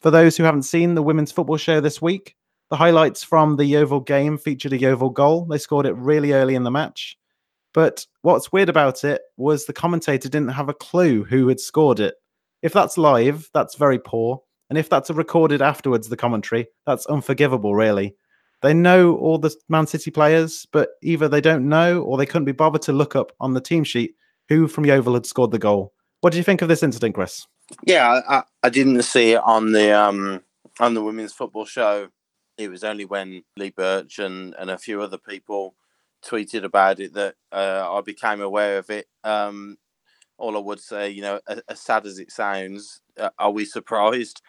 For 0.00 0.10
those 0.10 0.36
who 0.36 0.44
haven't 0.44 0.64
seen 0.64 0.94
the 0.94 1.02
women's 1.02 1.32
football 1.32 1.56
show 1.56 1.80
this 1.80 2.02
week, 2.02 2.36
the 2.68 2.76
highlights 2.76 3.22
from 3.22 3.56
the 3.56 3.64
Yeovil 3.64 4.00
game 4.00 4.38
featured 4.38 4.72
a 4.72 4.78
Yeovil 4.78 5.10
goal. 5.10 5.46
They 5.46 5.58
scored 5.58 5.86
it 5.86 5.94
really 5.96 6.32
early 6.32 6.54
in 6.54 6.64
the 6.64 6.70
match. 6.70 7.16
But 7.72 8.06
what's 8.22 8.52
weird 8.52 8.68
about 8.68 9.04
it 9.04 9.20
was 9.36 9.66
the 9.66 9.72
commentator 9.72 10.28
didn't 10.28 10.48
have 10.48 10.68
a 10.68 10.74
clue 10.74 11.24
who 11.24 11.48
had 11.48 11.60
scored 11.60 12.00
it. 12.00 12.14
If 12.62 12.72
that's 12.72 12.98
live, 12.98 13.48
that's 13.52 13.76
very 13.76 13.98
poor. 13.98 14.42
And 14.68 14.78
if 14.78 14.88
that's 14.88 15.10
a 15.10 15.14
recorded 15.14 15.62
afterwards, 15.62 16.08
the 16.08 16.16
commentary, 16.16 16.66
that's 16.86 17.06
unforgivable, 17.06 17.74
really. 17.74 18.16
They 18.62 18.74
know 18.74 19.16
all 19.16 19.38
the 19.38 19.54
Man 19.68 19.86
City 19.86 20.10
players, 20.10 20.66
but 20.72 20.90
either 21.02 21.28
they 21.28 21.40
don't 21.40 21.68
know 21.68 22.02
or 22.02 22.16
they 22.16 22.26
couldn't 22.26 22.46
be 22.46 22.52
bothered 22.52 22.82
to 22.82 22.92
look 22.92 23.14
up 23.14 23.32
on 23.38 23.54
the 23.54 23.60
team 23.60 23.84
sheet 23.84 24.14
who 24.48 24.66
from 24.66 24.86
Yeovil 24.86 25.14
had 25.14 25.26
scored 25.26 25.50
the 25.50 25.58
goal. 25.58 25.92
What 26.20 26.32
do 26.32 26.38
you 26.38 26.44
think 26.44 26.62
of 26.62 26.68
this 26.68 26.82
incident, 26.82 27.14
Chris? 27.14 27.46
Yeah, 27.84 28.20
I, 28.28 28.42
I 28.62 28.68
didn't 28.68 29.02
see 29.02 29.32
it 29.32 29.42
on 29.44 29.72
the 29.72 29.92
um 29.92 30.42
on 30.80 30.94
the 30.94 31.02
women's 31.02 31.32
football 31.32 31.64
show. 31.64 32.08
It 32.56 32.68
was 32.68 32.84
only 32.84 33.04
when 33.04 33.42
Lee 33.56 33.70
Burch 33.70 34.18
and, 34.18 34.54
and 34.58 34.70
a 34.70 34.78
few 34.78 35.02
other 35.02 35.18
people 35.18 35.74
tweeted 36.24 36.64
about 36.64 37.00
it 37.00 37.14
that 37.14 37.34
uh, 37.52 37.86
I 37.92 38.00
became 38.00 38.40
aware 38.40 38.78
of 38.78 38.88
it. 38.90 39.06
Um, 39.24 39.76
all 40.38 40.56
I 40.56 40.60
would 40.60 40.80
say, 40.80 41.10
you 41.10 41.22
know, 41.22 41.40
as, 41.68 41.80
sad 41.80 42.06
as 42.06 42.18
it 42.18 42.30
sounds, 42.30 43.00
uh, 43.18 43.30
are 43.38 43.50
we 43.50 43.64
surprised? 43.64 44.42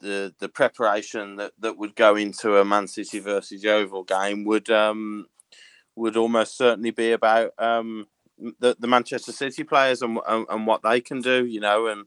The 0.00 0.34
the 0.38 0.48
preparation 0.48 1.36
that, 1.36 1.52
that 1.60 1.78
would 1.78 1.94
go 1.94 2.16
into 2.16 2.58
a 2.58 2.64
Man 2.64 2.88
City 2.88 3.20
versus 3.20 3.62
Yeovil 3.62 4.04
game 4.04 4.44
would 4.44 4.68
um, 4.70 5.26
would 5.96 6.16
almost 6.16 6.58
certainly 6.58 6.90
be 6.90 7.12
about 7.12 7.52
um, 7.58 8.06
the, 8.58 8.76
the 8.78 8.88
Manchester 8.88 9.32
City 9.32 9.62
players 9.64 10.02
and, 10.02 10.18
and, 10.26 10.46
and 10.50 10.66
what 10.66 10.82
they 10.82 11.00
can 11.00 11.20
do, 11.20 11.46
you 11.46 11.60
know, 11.60 11.86
and 11.86 12.06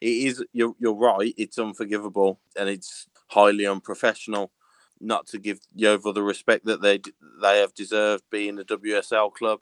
it 0.00 0.08
is 0.08 0.44
you're 0.52 0.74
you're 0.78 0.94
right, 0.94 1.34
it's 1.36 1.58
unforgivable 1.58 2.40
and 2.56 2.68
it's 2.68 3.06
highly 3.28 3.66
unprofessional 3.66 4.50
not 5.00 5.26
to 5.28 5.38
give 5.38 5.60
Yeovil 5.74 6.12
the 6.12 6.22
respect 6.22 6.64
that 6.66 6.82
they 6.82 7.00
they 7.40 7.60
have 7.60 7.74
deserved 7.74 8.24
being 8.30 8.58
a 8.58 8.64
WSL 8.64 9.32
club. 9.32 9.60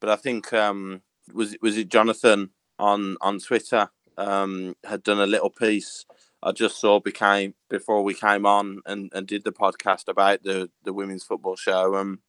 But 0.00 0.10
I 0.10 0.16
think 0.16 0.52
um, 0.52 1.02
was 1.34 1.54
it 1.54 1.62
was 1.62 1.76
it 1.76 1.88
Jonathan 1.88 2.50
on 2.78 3.16
on 3.20 3.38
Twitter 3.38 3.90
um, 4.16 4.74
had 4.84 5.02
done 5.02 5.20
a 5.20 5.26
little 5.26 5.50
piece 5.50 6.04
I 6.42 6.52
just 6.52 6.80
saw 6.80 7.00
became 7.00 7.54
before 7.68 8.02
we 8.02 8.14
came 8.14 8.46
on 8.46 8.80
and, 8.86 9.10
and 9.14 9.26
did 9.26 9.44
the 9.44 9.52
podcast 9.52 10.08
about 10.08 10.42
the 10.42 10.70
the 10.84 10.92
women's 10.92 11.24
football 11.24 11.56
show. 11.56 11.96
Um, 11.96 12.20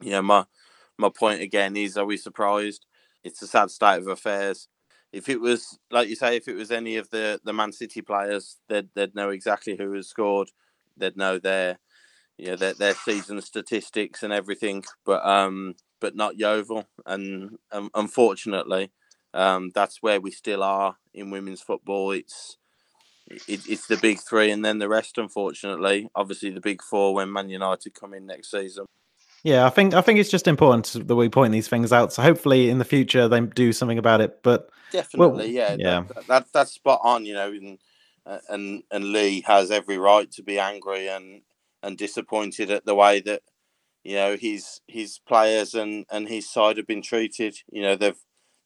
know 0.00 0.22
my 0.22 0.44
my 0.96 1.08
point 1.08 1.40
again 1.42 1.76
is 1.76 1.96
are 1.96 2.04
we 2.06 2.16
surprised? 2.16 2.86
It's 3.22 3.42
a 3.42 3.46
sad 3.46 3.70
state 3.70 3.98
of 3.98 4.08
affairs. 4.08 4.68
If 5.12 5.28
it 5.28 5.40
was 5.40 5.78
like 5.90 6.08
you 6.08 6.16
say, 6.16 6.36
if 6.36 6.48
it 6.48 6.56
was 6.56 6.70
any 6.70 6.96
of 6.96 7.10
the, 7.10 7.40
the 7.44 7.52
Man 7.52 7.72
City 7.72 8.02
players, 8.02 8.56
they'd 8.68 8.88
they'd 8.94 9.14
know 9.14 9.30
exactly 9.30 9.76
who 9.76 9.92
has 9.92 10.08
scored. 10.08 10.50
They'd 10.96 11.16
know 11.16 11.38
their 11.38 11.78
know 12.50 12.56
their, 12.56 12.74
their 12.74 12.94
season 12.94 13.40
statistics 13.40 14.24
and 14.24 14.32
everything. 14.32 14.84
But 15.04 15.24
um 15.24 15.76
but 16.00 16.16
not 16.16 16.38
Yeovil. 16.38 16.86
And 17.06 17.58
um, 17.72 17.90
unfortunately, 17.94 18.90
um, 19.34 19.70
that's 19.74 20.02
where 20.02 20.20
we 20.20 20.30
still 20.30 20.62
are 20.62 20.96
in 21.14 21.30
women's 21.30 21.60
football. 21.60 22.12
It's 22.12 22.56
it, 23.26 23.68
it's 23.68 23.86
the 23.86 23.96
big 23.96 24.20
three, 24.20 24.50
and 24.50 24.64
then 24.64 24.78
the 24.78 24.88
rest. 24.88 25.18
Unfortunately, 25.18 26.08
obviously 26.14 26.50
the 26.50 26.60
big 26.60 26.82
four 26.82 27.14
when 27.14 27.32
Man 27.32 27.50
United 27.50 27.94
come 27.94 28.14
in 28.14 28.26
next 28.26 28.50
season. 28.50 28.86
Yeah, 29.44 29.66
I 29.66 29.70
think 29.70 29.94
I 29.94 30.00
think 30.00 30.18
it's 30.18 30.30
just 30.30 30.48
important 30.48 31.06
that 31.06 31.14
we 31.14 31.28
point 31.28 31.52
these 31.52 31.68
things 31.68 31.92
out. 31.92 32.12
So 32.12 32.22
hopefully 32.22 32.70
in 32.70 32.78
the 32.78 32.84
future 32.84 33.28
they 33.28 33.40
do 33.40 33.72
something 33.72 33.98
about 33.98 34.20
it. 34.20 34.42
But 34.42 34.70
definitely, 34.90 35.28
well, 35.28 35.46
yeah, 35.46 35.76
yeah, 35.78 36.04
that, 36.14 36.26
that, 36.26 36.46
that's 36.52 36.72
spot 36.72 37.00
on. 37.02 37.24
You 37.24 37.34
know, 37.34 37.48
and 37.48 37.78
and 38.48 38.82
and 38.90 39.12
Lee 39.12 39.42
has 39.42 39.70
every 39.70 39.98
right 39.98 40.30
to 40.32 40.42
be 40.42 40.58
angry 40.58 41.08
and 41.08 41.42
and 41.82 41.96
disappointed 41.96 42.70
at 42.70 42.84
the 42.84 42.94
way 42.94 43.20
that 43.20 43.42
you 44.04 44.14
know 44.14 44.36
his 44.36 44.80
his 44.86 45.18
players 45.26 45.74
and 45.74 46.06
and 46.10 46.28
his 46.28 46.50
side 46.50 46.76
have 46.76 46.86
been 46.86 47.02
treated. 47.02 47.56
You 47.70 47.82
know, 47.82 47.96
they've 47.96 48.18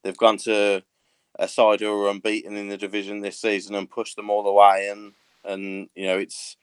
they've 0.03 0.17
gone 0.17 0.37
to 0.39 0.83
a 1.39 1.47
side 1.47 1.79
who 1.79 2.05
are 2.05 2.09
unbeaten 2.09 2.55
in 2.55 2.69
the 2.69 2.77
division 2.77 3.21
this 3.21 3.39
season 3.39 3.75
and 3.75 3.89
pushed 3.89 4.15
them 4.15 4.29
all 4.29 4.43
the 4.43 4.51
way, 4.51 4.89
and 4.89 5.13
and 5.43 5.89
you 5.95 6.07
know 6.07 6.17
it's 6.17 6.57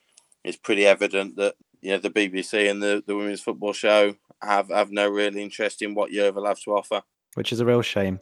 it's 0.45 0.57
pretty 0.57 0.87
evident 0.87 1.37
that 1.37 1.55
you 1.81 1.91
know 1.91 1.99
the 1.99 2.11
BBC 2.11 2.71
and 2.71 2.83
the, 2.83 3.03
the 3.07 3.17
Women's 3.17 3.41
Football 3.41 3.73
Show 3.73 4.15
have 4.43 4.69
have 4.69 4.91
no 4.91 5.09
real 5.09 5.37
interest 5.37 5.83
in 5.83 5.95
what 5.95 6.13
Yeovil 6.13 6.47
have 6.47 6.61
to 6.61 6.73
offer, 6.73 7.03
which 7.35 7.53
is 7.53 7.61
a 7.61 7.67
real 7.67 7.83
shame. 7.83 8.21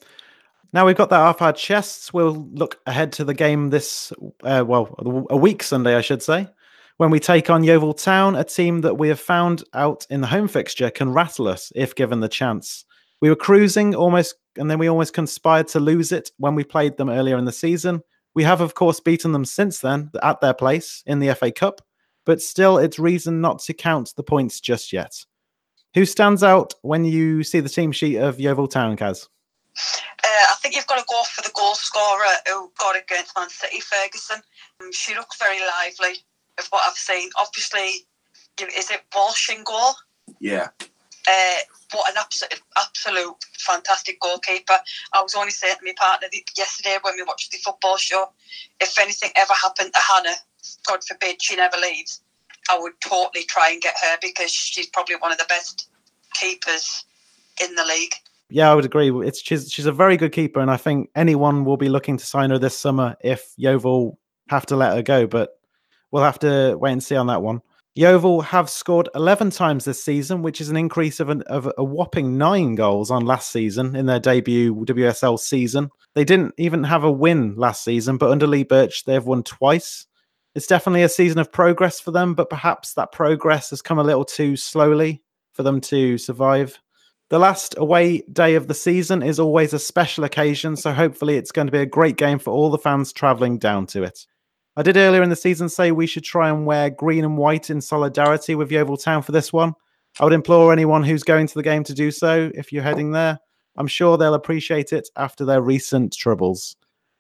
Now 0.73 0.85
we've 0.85 0.97
got 0.97 1.11
that 1.11 1.21
off 1.21 1.41
our 1.41 1.53
chests. 1.53 2.13
We'll 2.13 2.49
look 2.53 2.81
ahead 2.87 3.13
to 3.13 3.25
the 3.25 3.33
game 3.33 3.71
this, 3.71 4.13
uh, 4.43 4.65
well, 4.67 4.95
a 5.31 5.37
week 5.37 5.63
Sunday, 5.63 5.97
I 5.97 6.03
should 6.03 6.23
say, 6.23 6.47
when 6.99 7.11
we 7.11 7.21
take 7.21 7.49
on 7.49 7.63
Yeovil 7.63 7.95
Town, 7.95 8.35
a 8.35 8.43
team 8.43 8.81
that 8.81 8.99
we 8.99 9.09
have 9.09 9.21
found 9.21 9.63
out 9.73 10.05
in 10.11 10.21
the 10.21 10.27
home 10.27 10.49
fixture 10.49 10.91
can 10.91 11.13
rattle 11.13 11.47
us 11.47 11.73
if 11.77 11.95
given 11.95 12.19
the 12.19 12.29
chance. 12.29 12.85
We 13.21 13.29
were 13.29 13.37
cruising 13.37 13.95
almost, 13.95 14.35
and 14.57 14.69
then 14.69 14.81
we 14.81 14.89
almost 14.89 15.15
conspired 15.15 15.69
to 15.69 15.81
lose 15.81 16.11
it 16.11 16.33
when 16.39 16.57
we 16.57 16.65
played 16.65 16.97
them 16.97 17.09
earlier 17.09 17.39
in 17.39 17.45
the 17.45 17.53
season. 17.53 18.03
We 18.35 18.43
have, 18.43 18.61
of 18.61 18.75
course, 18.75 18.99
beaten 18.99 19.31
them 19.31 19.45
since 19.45 19.79
then 19.79 20.11
at 20.23 20.41
their 20.41 20.55
place 20.55 21.05
in 21.07 21.21
the 21.21 21.33
FA 21.37 21.53
Cup, 21.53 21.81
but 22.27 22.43
still, 22.43 22.79
it's 22.79 22.99
reason 22.99 23.41
not 23.41 23.61
to 23.61 23.75
count 23.75 24.13
the 24.17 24.25
points 24.25 24.61
just 24.61 24.93
yet. 24.93 25.25
Who 25.95 26.05
stands 26.05 26.43
out 26.43 26.75
when 26.83 27.05
you 27.05 27.45
see 27.45 27.61
the 27.61 27.69
team 27.69 27.93
sheet 27.93 28.17
of 28.17 28.41
Yeovil 28.41 28.69
Town, 28.69 28.97
Kaz? 28.97 29.29
Uh, 29.77 30.27
I 30.27 30.57
think 30.61 30.75
you've 30.75 30.87
got 30.89 30.99
to 30.99 31.05
go 31.09 31.23
for 31.23 31.43
the 31.43 31.53
goal 31.55 31.75
scorer 31.75 32.27
who 32.49 32.73
got 32.79 32.97
against 32.97 33.37
Man 33.39 33.49
City, 33.49 33.81
Ferguson. 33.81 34.43
Um, 34.81 34.93
she 34.93 35.15
looks 35.15 35.39
very 35.39 35.59
lively, 35.61 36.19
of 36.59 36.67
what 36.69 36.83
I've 36.87 36.97
seen. 36.97 37.31
Obviously, 37.39 38.07
is 38.77 38.91
it 38.91 39.03
Walsh 39.15 39.51
in 39.51 39.65
goal? 39.65 39.95
Yeah. 40.41 40.69
Uh, 41.27 41.57
what 41.93 42.11
an 42.11 42.17
absolute, 42.19 42.61
absolute 42.77 43.37
fantastic 43.59 44.21
goalkeeper. 44.21 44.79
I 45.13 45.23
was 45.23 45.35
only 45.35 45.51
saying 45.51 45.77
to 45.79 45.85
my 45.85 45.93
partner 45.99 46.29
yesterday 46.57 46.97
when 47.03 47.15
we 47.17 47.23
watched 47.23 47.51
the 47.51 47.59
football 47.59 47.97
show, 47.97 48.31
if 48.81 48.99
anything 48.99 49.31
ever 49.37 49.53
happened 49.53 49.93
to 49.93 50.01
Hannah, 50.01 50.37
God 50.87 51.05
forbid 51.05 51.43
she 51.43 51.57
never 51.57 51.77
leaves, 51.77 52.23
I 52.71 52.79
would 52.79 52.93
totally 53.01 53.45
try 53.45 53.71
and 53.71 53.81
get 53.81 53.95
her 54.03 54.17
because 54.21 54.51
she's 54.53 54.89
probably 54.89 55.17
one 55.17 55.33
of 55.33 55.39
the 55.39 55.47
best 55.49 55.89
keepers 56.35 57.05
in 57.63 57.75
the 57.75 57.85
league. 57.85 58.13
Yeah, 58.51 58.71
I 58.71 58.75
would 58.75 58.85
agree. 58.87 59.11
It's 59.27 59.43
she's 59.43 59.71
she's 59.71 59.87
a 59.87 59.93
very 59.93 60.17
good 60.17 60.33
keeper, 60.33 60.61
and 60.61 60.71
I 60.71 60.79
think 60.79 61.11
anyone 61.15 61.65
will 61.65 61.77
be 61.77 61.91
looking 61.91 62.17
to 62.17 62.25
sign 62.25 62.51
her 62.51 62.59
this 62.59 62.77
summer 62.77 63.17
if 63.23 63.53
Yeovil 63.57 64.19
have 64.49 64.65
to 64.67 64.77
let 64.77 64.95
her 64.95 65.03
go. 65.03 65.27
But 65.27 65.58
we'll 66.11 66.23
have 66.23 66.39
to 66.41 66.77
wait 66.79 66.93
and 66.93 67.03
see 67.03 67.17
on 67.17 67.27
that 67.29 67.43
one. 67.43 67.61
Yeovil 67.95 68.43
have 68.43 68.71
scored 68.71 69.09
11 69.17 69.51
times 69.51 69.85
this 69.85 70.05
season, 70.05 70.43
which 70.43 70.61
is 70.61 70.69
an 70.69 70.77
increase 70.77 71.19
of, 71.19 71.31
an, 71.31 71.43
of 71.43 71.69
a 71.77 71.83
whopping 71.83 72.39
nine 72.39 72.77
goals 72.77 73.11
on 73.11 73.27
last 73.27 73.51
season 73.51 73.97
in 73.97 74.07
their 74.07 74.21
debut 74.21 74.73
WSL 74.73 75.37
season. 75.37 75.91
They 76.15 76.25
didn't 76.25 76.55
even 76.59 76.85
have 76.85 77.03
a 77.03 77.11
win 77.11 77.57
last 77.57 77.83
season, 77.83 78.17
but 78.17 78.31
under 78.31 78.47
Lee 78.47 78.63
Burch, 78.63 79.05
they've 79.05 79.25
won 79.25 79.43
twice. 79.43 80.07
It's 80.55 80.69
definitely 80.69 81.03
a 81.03 81.09
season 81.09 81.41
of 81.41 81.51
progress 81.51 81.99
for 81.99 82.13
them, 82.13 82.35
but 82.35 82.51
perhaps 82.51 82.95
that 82.95 83.11
progress 83.11 83.71
has 83.71 83.83
come 83.83 83.99
a 83.99 84.05
little 84.05 84.25
too 84.25 84.57
slowly 84.57 85.23
for 85.53 85.65
them 85.65 85.81
to 85.81 86.19
survive. 86.19 86.79
The 87.31 87.39
last 87.41 87.75
away 87.77 88.23
day 88.33 88.55
of 88.55 88.69
the 88.69 88.75
season 88.75 89.25
is 89.25 89.41
always 89.41 89.73
a 89.73 89.79
special 89.79 90.23
occasion, 90.23 90.77
so 90.77 90.93
hopefully 90.93 91.37
it's 91.37 91.53
going 91.53 91.67
to 91.67 91.73
be 91.73 91.81
a 91.81 91.87
great 91.87 92.17
game 92.17 92.39
for 92.39 92.53
all 92.53 92.71
the 92.71 92.79
fans 92.79 93.13
travelling 93.13 93.59
down 93.59 93.87
to 93.89 94.05
it. 94.05 94.25
I 94.79 94.83
did 94.83 94.97
earlier 94.97 95.25
in 95.25 95.29
the 95.29 95.35
season 95.35 95.69
say 95.69 95.91
we 95.91 96.07
should 96.07 96.23
try 96.23 96.49
and 96.49 96.65
wear 96.65 96.89
green 96.89 97.25
and 97.25 97.37
white 97.37 97.69
in 97.69 97.81
solidarity 97.81 98.55
with 98.55 98.71
Yeovil 98.71 98.97
Town 98.97 99.23
for 99.23 99.33
this 99.33 99.53
one. 99.53 99.75
I 100.21 100.25
would 100.25 100.33
implore 100.33 100.73
anyone 100.73 101.03
who's 101.03 101.25
going 101.25 101.49
to 101.49 101.55
the 101.55 101.65
game 101.65 101.83
to 101.83 101.93
do 101.93 102.13
so 102.13 102.53
if 102.55 102.73
you're 102.73 102.85
heading 102.85 103.11
there. 103.11 103.41
I'm 103.77 103.89
sure 103.89 104.17
they'll 104.17 104.35
appreciate 104.35 104.93
it 104.93 105.09
after 105.17 105.45
their 105.45 105.63
recent 105.63 106.17
troubles. 106.17 106.77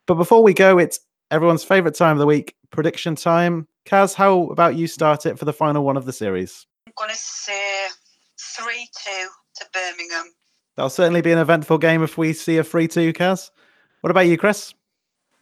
But 0.06 0.14
before 0.14 0.40
we 0.40 0.54
go, 0.54 0.78
it's 0.78 1.00
everyone's 1.32 1.64
favourite 1.64 1.96
time 1.96 2.12
of 2.12 2.20
the 2.20 2.26
week, 2.26 2.54
prediction 2.70 3.16
time. 3.16 3.66
Kaz, 3.86 4.14
how 4.14 4.42
about 4.50 4.76
you 4.76 4.86
start 4.86 5.26
it 5.26 5.36
for 5.36 5.44
the 5.44 5.52
final 5.52 5.82
one 5.82 5.96
of 5.96 6.04
the 6.04 6.12
series? 6.12 6.64
I'm 6.86 6.92
going 6.96 7.10
to 7.10 7.16
say 7.16 7.88
3 8.38 8.88
2 9.04 9.10
to 9.56 9.66
Birmingham. 9.74 10.32
That'll 10.76 10.90
certainly 10.90 11.22
be 11.22 11.32
an 11.32 11.38
eventful 11.38 11.78
game 11.78 12.04
if 12.04 12.16
we 12.16 12.34
see 12.34 12.58
a 12.58 12.62
3 12.62 12.86
2, 12.86 13.12
Kaz. 13.14 13.50
What 14.02 14.12
about 14.12 14.28
you, 14.28 14.38
Chris? 14.38 14.74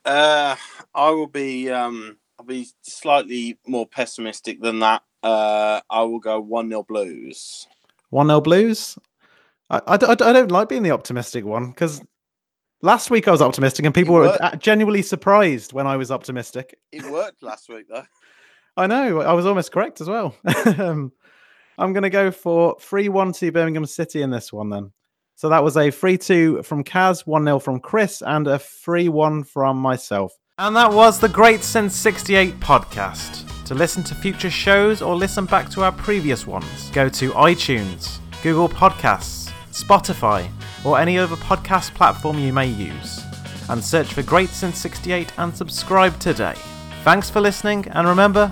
Uh, 0.06 0.56
I 0.96 1.10
will 1.10 1.26
be 1.26 1.70
um, 1.70 2.16
I'll 2.38 2.46
be 2.46 2.66
slightly 2.82 3.58
more 3.66 3.86
pessimistic 3.86 4.60
than 4.60 4.80
that. 4.80 5.02
Uh, 5.22 5.80
I 5.90 6.02
will 6.02 6.18
go 6.18 6.40
1 6.40 6.68
0 6.68 6.82
Blues. 6.84 7.66
1 8.10 8.26
0 8.26 8.40
Blues? 8.40 8.98
I, 9.70 9.80
I, 9.86 9.94
I, 9.94 10.14
don't 10.14 10.50
like 10.50 10.68
being 10.68 10.84
the 10.84 10.92
optimistic 10.92 11.44
one 11.44 11.70
because 11.70 12.00
last 12.82 13.10
week 13.10 13.26
I 13.26 13.32
was 13.32 13.42
optimistic 13.42 13.84
and 13.84 13.94
people 13.94 14.14
were 14.14 14.38
genuinely 14.58 15.02
surprised 15.02 15.72
when 15.72 15.86
I 15.86 15.96
was 15.96 16.10
optimistic. 16.10 16.78
It 16.92 17.04
worked 17.04 17.42
last 17.42 17.68
week, 17.68 17.86
though. 17.88 18.04
I 18.76 18.86
know. 18.86 19.22
I 19.22 19.32
was 19.32 19.46
almost 19.46 19.72
correct 19.72 20.00
as 20.00 20.08
well. 20.08 20.36
um, 20.78 21.10
I'm 21.78 21.92
going 21.92 22.04
to 22.04 22.10
go 22.10 22.30
for 22.30 22.76
3 22.80 23.08
1 23.08 23.32
to 23.34 23.52
Birmingham 23.52 23.86
City 23.86 24.22
in 24.22 24.30
this 24.30 24.52
one 24.52 24.70
then. 24.70 24.92
So 25.34 25.48
that 25.50 25.64
was 25.64 25.76
a 25.76 25.90
3 25.90 26.16
2 26.16 26.62
from 26.62 26.84
Kaz, 26.84 27.26
1 27.26 27.44
0 27.44 27.58
from 27.58 27.80
Chris, 27.80 28.22
and 28.22 28.46
a 28.46 28.58
3 28.58 29.08
1 29.08 29.44
from 29.44 29.78
myself. 29.78 30.32
And 30.58 30.74
that 30.74 30.90
was 30.90 31.20
the 31.20 31.28
Great 31.28 31.62
Since 31.62 31.94
68 31.94 32.58
podcast. 32.60 33.44
To 33.66 33.74
listen 33.74 34.02
to 34.04 34.14
future 34.14 34.48
shows 34.48 35.02
or 35.02 35.14
listen 35.14 35.44
back 35.44 35.68
to 35.72 35.82
our 35.82 35.92
previous 35.92 36.46
ones, 36.46 36.88
go 36.92 37.10
to 37.10 37.32
iTunes, 37.32 38.20
Google 38.42 38.66
Podcasts, 38.66 39.52
Spotify, 39.70 40.50
or 40.82 40.98
any 40.98 41.18
other 41.18 41.36
podcast 41.36 41.92
platform 41.94 42.38
you 42.38 42.54
may 42.54 42.68
use. 42.68 43.22
And 43.68 43.84
search 43.84 44.14
for 44.14 44.22
Great 44.22 44.48
Since 44.48 44.78
68 44.78 45.30
and 45.36 45.54
subscribe 45.54 46.18
today. 46.18 46.54
Thanks 47.04 47.28
for 47.28 47.42
listening, 47.42 47.86
and 47.88 48.08
remember, 48.08 48.50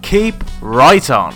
keep 0.00 0.42
right 0.62 1.10
on! 1.10 1.34